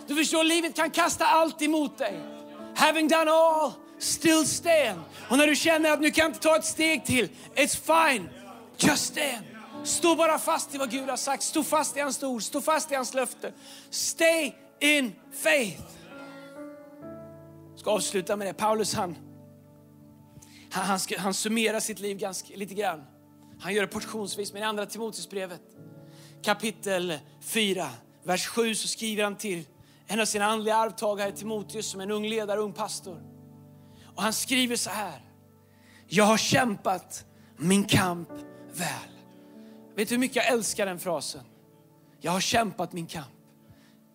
Du 0.07 0.15
förstår, 0.15 0.43
livet 0.43 0.75
kan 0.75 0.91
kasta 0.91 1.25
allt 1.25 1.61
emot 1.61 1.97
dig. 1.97 2.19
Having 2.75 3.07
done 3.07 3.31
all, 3.31 3.71
still 3.99 4.45
stand. 4.45 5.01
Och 5.29 5.37
när 5.37 5.47
du 5.47 5.55
känner 5.55 5.91
att 5.91 6.01
nu 6.01 6.11
kan 6.11 6.25
inte 6.25 6.39
ta 6.39 6.55
ett 6.55 6.65
steg 6.65 7.05
till, 7.05 7.29
it's 7.55 8.09
fine, 8.11 8.29
just 8.77 9.05
stand. 9.05 9.45
Stå 9.83 10.15
bara 10.15 10.39
fast 10.39 10.75
i 10.75 10.77
vad 10.77 10.91
Gud 10.91 11.09
har 11.09 11.17
sagt, 11.17 11.43
stå 11.43 11.63
fast 11.63 11.97
i 11.97 11.99
hans 11.99 12.23
ord, 12.23 12.43
stå 12.43 12.61
fast 12.61 12.91
i 12.91 12.95
hans 12.95 13.13
löfte. 13.13 13.53
Stay 13.89 14.53
in 14.79 15.15
faith 15.43 16.00
ska 17.81 17.91
avsluta 17.91 18.35
med 18.35 18.47
det. 18.47 18.53
Paulus 18.53 18.93
han, 18.93 19.17
han, 20.71 20.85
han, 20.85 20.99
ska, 20.99 21.19
han 21.19 21.33
summerar 21.33 21.79
sitt 21.79 21.99
liv 21.99 22.17
ganska, 22.17 22.55
lite 22.55 22.73
grann. 22.73 23.03
Han 23.59 23.73
gör 23.73 23.81
det 23.81 23.87
portionsvis, 23.87 24.53
men 24.53 24.61
i 24.61 24.65
andra 24.65 24.85
Timoteusbrevet 24.85 25.61
kapitel 26.43 27.17
4, 27.41 27.89
vers 28.23 28.47
7 28.47 28.75
så 28.75 28.87
skriver 28.87 29.23
han 29.23 29.35
till 29.35 29.63
en 30.07 30.19
av 30.19 30.25
sina 30.25 30.45
andliga 30.45 30.75
arvtagare 30.75 31.31
Timoteus 31.31 31.85
som 31.85 31.99
är 31.99 32.03
en 32.03 32.11
ung 32.11 32.27
ledare, 32.27 32.59
ung 32.59 32.73
pastor. 32.73 33.21
Och 34.15 34.23
han 34.23 34.33
skriver 34.33 34.75
så 34.75 34.89
här. 34.89 35.21
Jag 36.07 36.25
har 36.25 36.37
kämpat 36.37 37.25
min 37.57 37.83
kamp 37.83 38.29
väl. 38.73 39.11
Vet 39.95 40.09
du 40.09 40.15
hur 40.15 40.19
mycket 40.19 40.35
jag 40.35 40.47
älskar 40.47 40.85
den 40.85 40.99
frasen? 40.99 41.41
Jag 42.19 42.31
har 42.31 42.39
kämpat 42.39 42.93
min 42.93 43.07
kamp. 43.07 43.27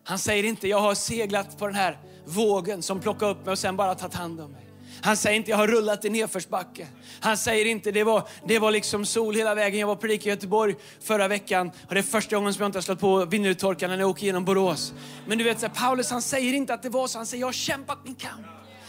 Han 0.03 0.19
säger 0.19 0.43
inte, 0.43 0.67
jag 0.67 0.81
har 0.81 0.95
seglat 0.95 1.57
på 1.57 1.65
den 1.65 1.75
här 1.75 1.99
vågen 2.27 2.81
som 2.81 2.99
plockade 2.99 3.31
upp 3.31 3.45
mig 3.45 3.51
och 3.51 3.59
sen 3.59 3.77
bara 3.77 3.95
tagit 3.95 4.13
hand 4.13 4.41
om 4.41 4.51
mig. 4.51 4.63
Han 5.01 5.17
säger 5.17 5.37
inte, 5.37 5.51
jag 5.51 5.57
har 5.57 5.67
rullat 5.67 6.05
i 6.05 6.09
nedförsbacke. 6.09 6.87
Han 7.19 7.37
säger 7.37 7.65
inte, 7.65 7.91
det 7.91 8.03
var, 8.03 8.27
det 8.47 8.59
var 8.59 8.71
liksom 8.71 9.05
sol 9.05 9.35
hela 9.35 9.55
vägen. 9.55 9.79
Jag 9.79 9.87
var 9.87 9.95
på 9.95 10.07
i 10.07 10.15
Göteborg 10.15 10.75
förra 11.01 11.27
veckan 11.27 11.71
och 11.87 11.93
det 11.93 11.99
är 11.99 12.03
första 12.03 12.35
gången 12.35 12.53
som 12.53 12.61
jag 12.61 12.67
inte 12.67 12.77
har 12.77 12.81
slått 12.81 12.99
på 12.99 13.25
vindrutetorkaren 13.25 13.91
när 13.91 13.99
jag 13.99 14.09
åker 14.09 14.25
genom 14.25 14.45
Borås. 14.45 14.93
Men 15.27 15.37
du 15.37 15.43
vet, 15.43 15.59
så 15.59 15.69
Paulus 15.69 16.11
han 16.11 16.21
säger 16.21 16.53
inte 16.53 16.73
att 16.73 16.83
det 16.83 16.89
var 16.89 17.07
så, 17.07 17.19
han 17.19 17.25
säger, 17.25 17.41
jag 17.41 17.47
har 17.47 17.53
kämpat 17.53 17.97
min 18.05 18.15
kamp. 18.15 18.47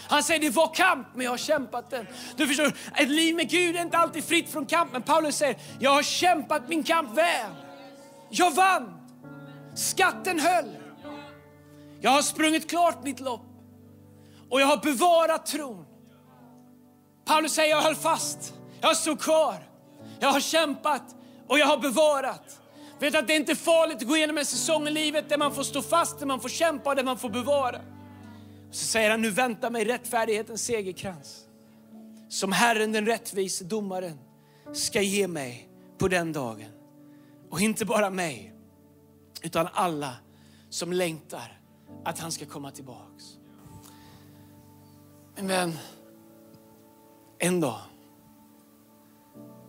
Han 0.09 0.23
säger 0.23 0.41
det 0.41 0.51
var 0.51 0.75
kamp, 0.75 1.07
men 1.15 1.25
jag 1.25 1.31
har 1.31 1.39
kämpat 1.39 1.91
den. 1.91 2.07
Du 2.37 2.47
förstår, 2.47 2.73
ett 2.95 3.09
liv 3.09 3.37
med 3.37 3.51
Gud 3.51 3.77
är 3.77 3.83
inte 3.83 3.99
alltid 3.99 4.25
fritt 4.25 4.49
från 4.49 4.67
kamp. 4.67 4.93
Men 4.93 5.03
Paulus 5.03 5.37
säger, 5.37 5.57
jag 5.79 5.91
har 5.91 6.03
kämpat 6.03 6.69
min 6.69 6.83
kamp 6.83 7.17
väl. 7.17 7.51
Jag 8.31 8.51
vann. 8.51 9.01
Skatten 9.75 10.41
höll. 10.41 10.78
Jag 12.01 12.11
har 12.11 12.23
sprungit 12.23 12.71
klart 12.71 13.05
mitt 13.05 13.21
lopp. 13.21 13.47
Och 14.51 14.61
jag 14.61 14.67
har 14.67 14.77
bevarat 14.77 15.47
tron. 15.47 15.85
Paulus 17.25 17.53
säger, 17.53 17.71
jag 17.71 17.83
höll 17.83 17.95
fast. 17.95 18.55
Jag 18.81 18.97
stod 18.97 19.21
kvar. 19.21 19.69
Jag 20.21 20.29
har 20.29 20.41
kämpat 20.41 21.17
och 21.49 21.59
jag 21.59 21.67
har 21.67 21.79
bevarat. 21.79 22.61
Vet 22.99 23.15
att 23.15 23.27
det 23.27 23.33
är 23.33 23.37
inte 23.37 23.55
farligt 23.55 23.97
att 23.97 24.09
gå 24.09 24.17
igenom 24.17 24.39
en 24.39 24.45
säsong 24.45 24.89
i 24.89 24.91
livet 24.91 25.29
där 25.29 25.39
man 25.39 25.55
får 25.55 25.63
stå 25.63 25.83
fast, 25.83 26.19
där 26.19 26.27
man 26.27 26.41
får 26.41 26.49
kämpa 26.49 26.91
och 26.91 26.97
där 26.97 27.05
man 27.05 27.19
får 27.19 27.31
bevara. 27.31 27.81
Så 28.71 28.85
säger 28.85 29.11
han, 29.11 29.23
nu 29.23 29.31
väntar 29.31 29.71
mig 29.71 29.85
rättfärdighetens 29.85 30.65
segerkrans. 30.65 31.45
Som 32.29 32.53
Herren 32.53 32.93
den 32.93 33.07
rättvise 33.07 33.65
domaren 33.65 34.19
ska 34.73 35.03
ge 35.03 35.29
mig 35.29 35.69
på 35.99 36.09
den 36.09 36.33
dagen. 36.33 36.71
Och 37.51 37.61
inte 37.61 37.85
bara 37.85 38.11
mig, 38.11 38.55
utan 39.43 39.69
alla 39.73 40.17
som 40.71 40.93
längtar 40.93 41.58
att 42.09 42.19
han 42.19 42.33
ska 42.33 42.47
komma 42.47 42.71
tillbaks. 42.71 43.25
Min 45.37 45.49
vän, 45.49 45.79
en 47.39 47.61
dag 47.61 47.81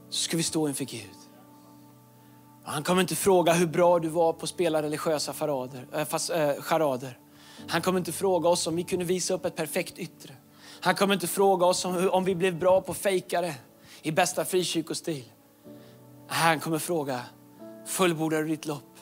så 0.10 0.23
ska 0.23 0.38
vi 0.38 0.43
stå 0.43 0.67
inför 0.67 0.86
Gud. 0.86 1.15
Han 2.63 2.84
kommer 2.84 3.02
inte 3.02 3.15
fråga 3.15 3.54
hur 3.54 3.67
bra 3.67 3.99
du 3.99 4.08
var 4.08 4.34
på 4.34 4.43
att 4.43 4.49
spela 4.49 4.82
religiösa 4.82 5.34
farader, 5.34 5.88
äh, 5.93 6.06
fast, 6.06 6.30
äh, 6.30 6.54
charader. 6.54 7.19
Han 7.67 7.82
kommer 7.82 7.99
inte 7.99 8.12
fråga 8.12 8.49
oss 8.49 8.67
om 8.67 8.75
vi 8.75 8.84
kunde 8.84 9.06
visa 9.06 9.34
upp 9.34 9.45
ett 9.45 9.56
perfekt 9.56 9.97
yttre. 9.97 10.34
Han 10.82 10.95
kommer 10.95 11.13
inte 11.13 11.28
fråga 11.28 11.65
oss 11.65 11.86
om, 11.86 12.10
om 12.12 12.23
vi 12.23 12.36
blev 12.36 12.60
bra 12.60 12.82
på 12.82 12.93
fejkare 12.93 13.56
i 14.02 14.12
bästa 14.12 14.45
frikyrkostil. 14.45 15.23
Han 16.28 16.60
kommer 16.60 16.80
fråga, 16.80 17.21
fullbordade 17.86 18.43
du 18.43 18.49
ditt 18.49 18.65
lopp? 18.65 18.95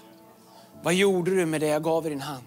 Vad 0.83 0.93
gjorde 0.93 1.35
du 1.35 1.45
med 1.45 1.61
det 1.61 1.67
jag 1.67 1.83
gav 1.83 2.05
i 2.05 2.09
din 2.09 2.21
hand? 2.21 2.43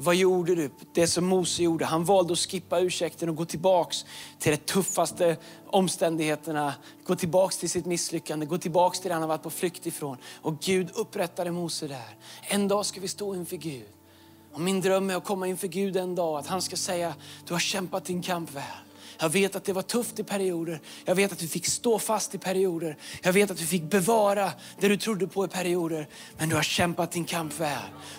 Vad 0.00 0.14
gjorde 0.14 0.54
du? 0.54 0.70
Det 0.92 1.06
som 1.06 1.24
Mose 1.24 1.62
gjorde. 1.62 1.84
Han 1.84 2.04
valde 2.04 2.32
att 2.32 2.38
skippa 2.38 2.80
ursäkten 2.80 3.28
och 3.28 3.36
gå 3.36 3.44
tillbaks 3.44 4.04
till 4.38 4.50
de 4.52 4.56
tuffaste 4.56 5.36
omständigheterna. 5.66 6.74
Gå 7.04 7.16
tillbaks 7.16 7.58
till 7.58 7.70
sitt 7.70 7.86
misslyckande, 7.86 8.46
gå 8.46 8.58
tillbaks 8.58 9.00
till 9.00 9.08
det 9.08 9.14
han 9.14 9.22
har 9.22 9.28
varit 9.28 9.42
på 9.42 9.50
flykt 9.50 9.86
ifrån. 9.86 10.16
Och 10.42 10.60
Gud 10.60 10.90
upprättade 10.94 11.50
Mose 11.50 11.86
där. 11.86 12.16
En 12.42 12.68
dag 12.68 12.86
ska 12.86 13.00
vi 13.00 13.08
stå 13.08 13.34
inför 13.34 13.56
Gud. 13.56 13.86
Och 14.52 14.60
min 14.60 14.80
dröm 14.80 15.10
är 15.10 15.16
att 15.16 15.24
komma 15.24 15.46
inför 15.46 15.68
Gud 15.68 15.96
en 15.96 16.14
dag, 16.14 16.38
att 16.38 16.46
han 16.46 16.62
ska 16.62 16.76
säga, 16.76 17.14
du 17.46 17.52
har 17.54 17.60
kämpat 17.60 18.04
din 18.04 18.22
kamp 18.22 18.54
väl. 18.54 18.87
Jag 19.18 19.28
vet 19.28 19.56
att 19.56 19.64
det 19.64 19.72
var 19.72 19.82
tufft 19.82 20.18
i 20.18 20.24
perioder. 20.24 20.80
Jag 21.04 21.14
vet 21.14 21.32
att 21.32 21.38
du 21.38 21.48
fick 21.48 21.66
stå 21.66 21.98
fast 21.98 22.34
i 22.34 22.38
perioder. 22.38 22.96
Jag 23.22 23.32
vet 23.32 23.50
att 23.50 23.56
du 23.56 23.66
fick 23.66 23.82
bevara 23.82 24.52
det 24.80 24.88
du 24.88 24.96
trodde 24.96 25.26
på 25.26 25.44
i 25.44 25.48
perioder. 25.48 26.08
Men 26.38 26.48
du 26.48 26.54
har 26.54 26.62
kämpat 26.62 27.12
din 27.12 27.24
kamp 27.24 27.60
väl. 27.60 27.78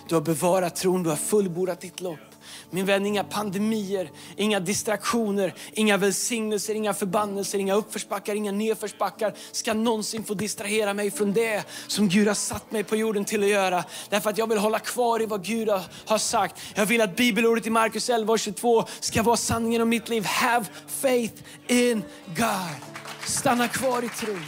Du 0.09 0.15
har 0.15 0.21
bevarat 0.21 0.75
tron, 0.75 1.03
du 1.03 1.09
har 1.09 1.17
fullbordat 1.17 1.81
ditt 1.81 2.01
lopp. 2.01 2.28
Min 2.69 2.85
vän, 2.85 3.05
inga 3.05 3.23
pandemier, 3.23 4.11
inga 4.35 4.59
distraktioner, 4.59 5.53
inga 5.71 5.97
välsignelser, 5.97 6.75
inga 6.75 6.93
förbannelser, 6.93 7.59
inga 7.59 7.73
uppförsbackar, 7.73 8.35
inga 8.35 8.51
nedförsbackar 8.51 9.33
ska 9.51 9.73
någonsin 9.73 10.23
få 10.23 10.33
distrahera 10.33 10.93
mig 10.93 11.11
från 11.11 11.33
det 11.33 11.63
som 11.87 12.09
Gud 12.09 12.27
har 12.27 12.35
satt 12.35 12.71
mig 12.71 12.83
på 12.83 12.95
jorden 12.95 13.25
till 13.25 13.43
att 13.43 13.49
göra. 13.49 13.83
Därför 14.09 14.29
att 14.29 14.37
jag 14.37 14.47
vill 14.47 14.57
hålla 14.57 14.79
kvar 14.79 15.21
i 15.21 15.25
vad 15.25 15.45
Gud 15.45 15.69
har 16.05 16.17
sagt. 16.17 16.61
Jag 16.75 16.85
vill 16.85 17.01
att 17.01 17.15
bibelordet 17.15 17.67
i 17.67 17.69
Markus 17.69 18.09
11 18.09 18.33
och 18.33 18.39
22 18.39 18.85
ska 18.99 19.23
vara 19.23 19.37
sanningen 19.37 19.81
om 19.81 19.89
mitt 19.89 20.09
liv. 20.09 20.25
Have 20.25 20.65
faith 20.87 21.43
in 21.67 22.03
God. 22.25 22.99
Stanna 23.25 23.67
kvar 23.67 24.03
i 24.03 24.09
tron. 24.09 24.45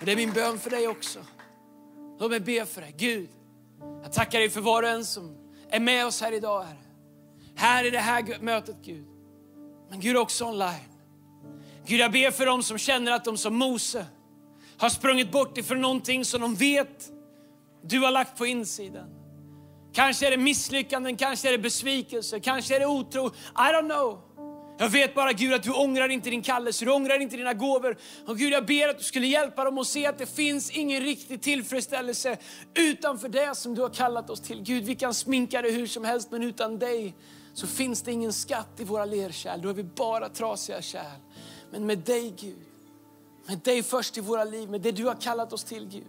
det 0.00 0.12
är 0.12 0.16
min 0.16 0.32
bön 0.32 0.58
för 0.58 0.70
dig 0.70 0.88
också. 0.88 1.18
Låt 2.20 2.30
mig 2.30 2.40
be 2.40 2.66
för 2.66 2.80
dig. 2.80 2.94
Gud, 2.98 3.28
jag 4.02 4.12
tackar 4.12 4.38
dig 4.38 4.50
för 4.50 4.60
var 4.60 4.82
och 4.82 4.88
en 4.88 5.04
som 5.04 5.37
är 5.70 5.80
med 5.80 6.06
oss 6.06 6.20
här 6.20 6.32
idag, 6.32 6.62
Herre. 6.62 6.78
Här 7.54 7.84
i 7.84 7.90
det 7.90 7.98
här 7.98 8.38
mötet, 8.40 8.76
Gud. 8.82 9.06
Men 9.90 10.00
Gud 10.00 10.16
också 10.16 10.44
online. 10.44 10.88
Gud, 11.86 12.00
jag 12.00 12.12
ber 12.12 12.30
för 12.30 12.46
dem 12.46 12.62
som 12.62 12.78
känner 12.78 13.12
att 13.12 13.24
de 13.24 13.36
som 13.36 13.56
Mose 13.56 14.06
har 14.78 14.88
sprungit 14.88 15.32
bort 15.32 15.58
ifrån 15.58 15.80
någonting 15.80 16.24
som 16.24 16.40
de 16.40 16.54
vet 16.54 17.12
du 17.82 18.00
har 18.00 18.10
lagt 18.10 18.38
på 18.38 18.46
insidan. 18.46 19.08
Kanske 19.92 20.26
är 20.26 20.30
det 20.30 20.36
misslyckanden, 20.36 21.16
kanske 21.16 21.48
är 21.48 21.52
det 21.52 21.58
besvikelse, 21.58 22.40
kanske 22.40 22.76
är 22.76 22.80
det 22.80 22.86
otro. 22.86 23.26
I 23.26 23.72
don't 23.72 23.90
know. 23.90 24.27
Jag 24.80 24.88
vet 24.88 25.14
bara 25.14 25.32
Gud 25.32 25.54
att 25.54 25.62
du 25.62 25.70
ångrar 25.70 26.08
inte 26.08 26.30
din 26.30 26.42
kallelse, 26.42 26.84
du 26.84 26.90
ångrar 26.90 27.20
inte 27.20 27.36
dina 27.36 27.54
gåvor. 27.54 27.96
Och 28.26 28.38
Gud 28.38 28.52
jag 28.52 28.66
ber 28.66 28.88
att 28.88 28.98
du 28.98 29.04
skulle 29.04 29.26
hjälpa 29.26 29.64
dem 29.64 29.78
att 29.78 29.86
se 29.86 30.06
att 30.06 30.18
det 30.18 30.26
finns 30.26 30.70
ingen 30.70 31.02
riktig 31.02 31.42
tillfredsställelse 31.42 32.36
utanför 32.74 33.28
det 33.28 33.54
som 33.54 33.74
du 33.74 33.82
har 33.82 33.88
kallat 33.88 34.30
oss 34.30 34.40
till. 34.40 34.62
Gud 34.62 34.84
vi 34.84 34.94
kan 34.94 35.14
sminka 35.14 35.62
det 35.62 35.70
hur 35.70 35.86
som 35.86 36.04
helst 36.04 36.30
men 36.30 36.42
utan 36.42 36.78
dig 36.78 37.14
så 37.54 37.66
finns 37.66 38.02
det 38.02 38.12
ingen 38.12 38.32
skatt 38.32 38.80
i 38.80 38.84
våra 38.84 39.04
lerkärl. 39.04 39.60
Då 39.62 39.68
är 39.68 39.74
vi 39.74 39.84
bara 39.84 40.28
trasiga 40.28 40.82
kärl. 40.82 41.20
Men 41.70 41.86
med 41.86 41.98
dig 41.98 42.34
Gud, 42.40 42.66
med 43.46 43.58
dig 43.58 43.82
först 43.82 44.18
i 44.18 44.20
våra 44.20 44.44
liv, 44.44 44.70
med 44.70 44.80
det 44.80 44.92
du 44.92 45.04
har 45.04 45.20
kallat 45.20 45.52
oss 45.52 45.64
till 45.64 45.88
Gud. 45.88 46.06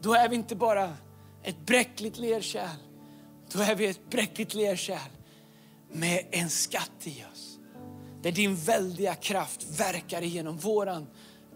Då 0.00 0.14
är 0.14 0.28
vi 0.28 0.36
inte 0.36 0.56
bara 0.56 0.92
ett 1.42 1.66
bräckligt 1.66 2.18
lerkärl. 2.18 2.78
Då 3.52 3.60
är 3.60 3.74
vi 3.74 3.86
ett 3.86 4.10
bräckligt 4.10 4.54
lerkärl 4.54 5.10
med 5.92 6.26
en 6.30 6.50
skatt 6.50 6.92
i 7.04 7.24
oss. 7.32 7.35
Där 8.26 8.32
din 8.32 8.56
väldiga 8.56 9.14
kraft 9.14 9.80
verkar 9.80 10.22
igenom 10.22 10.56
våran 10.56 11.06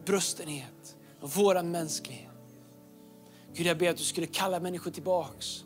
brustenhet 0.05 0.97
och 1.21 1.31
våran 1.31 1.71
mänsklighet. 1.71 2.31
Gud, 3.55 3.67
jag 3.67 3.79
ber 3.79 3.91
att 3.91 3.97
du 3.97 4.05
skulle 4.05 4.27
kalla 4.27 4.61
människor 4.61 4.91
tillbaks 4.91 5.65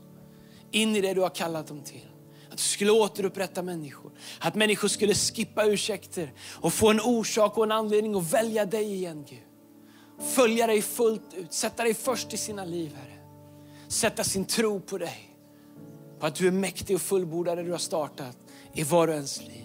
in 0.71 0.97
i 0.97 1.01
det 1.01 1.15
du 1.15 1.21
har 1.21 1.31
kallat 1.31 1.67
dem 1.67 1.83
till. 1.83 2.07
Att 2.51 2.57
du 2.57 2.63
skulle 2.63 2.91
återupprätta 2.91 3.63
människor. 3.63 4.13
Att 4.39 4.55
människor 4.55 4.89
skulle 4.89 5.15
skippa 5.15 5.65
ursäkter 5.65 6.33
och 6.61 6.73
få 6.73 6.91
en 6.91 7.01
orsak 7.01 7.59
och 7.59 7.65
en 7.65 7.73
anledning 7.73 8.15
att 8.15 8.33
välja 8.33 8.67
dig 8.67 8.95
igen, 8.95 9.25
Gud. 9.29 10.29
Följa 10.35 10.67
dig 10.67 10.83
fullt 10.83 11.35
ut, 11.35 11.53
sätta 11.53 11.85
dig 11.85 11.95
först 11.95 12.35
i 12.35 12.37
sina 12.37 12.65
liv, 12.65 12.95
Herre. 12.95 13.19
Sätta 13.89 14.25
sin 14.25 14.45
tro 14.45 14.81
på 14.81 14.99
dig. 14.99 15.37
På 16.19 16.27
att 16.27 16.35
du 16.35 16.47
är 16.47 16.53
mäktig 16.53 16.97
och 16.97 17.03
fullbordad 17.03 17.59
det 17.59 17.65
du 17.65 17.71
har 17.71 17.79
startat 17.79 18.37
i 18.75 18.83
var 18.83 19.09
och 19.09 19.15
ens 19.15 19.41
liv. 19.41 19.65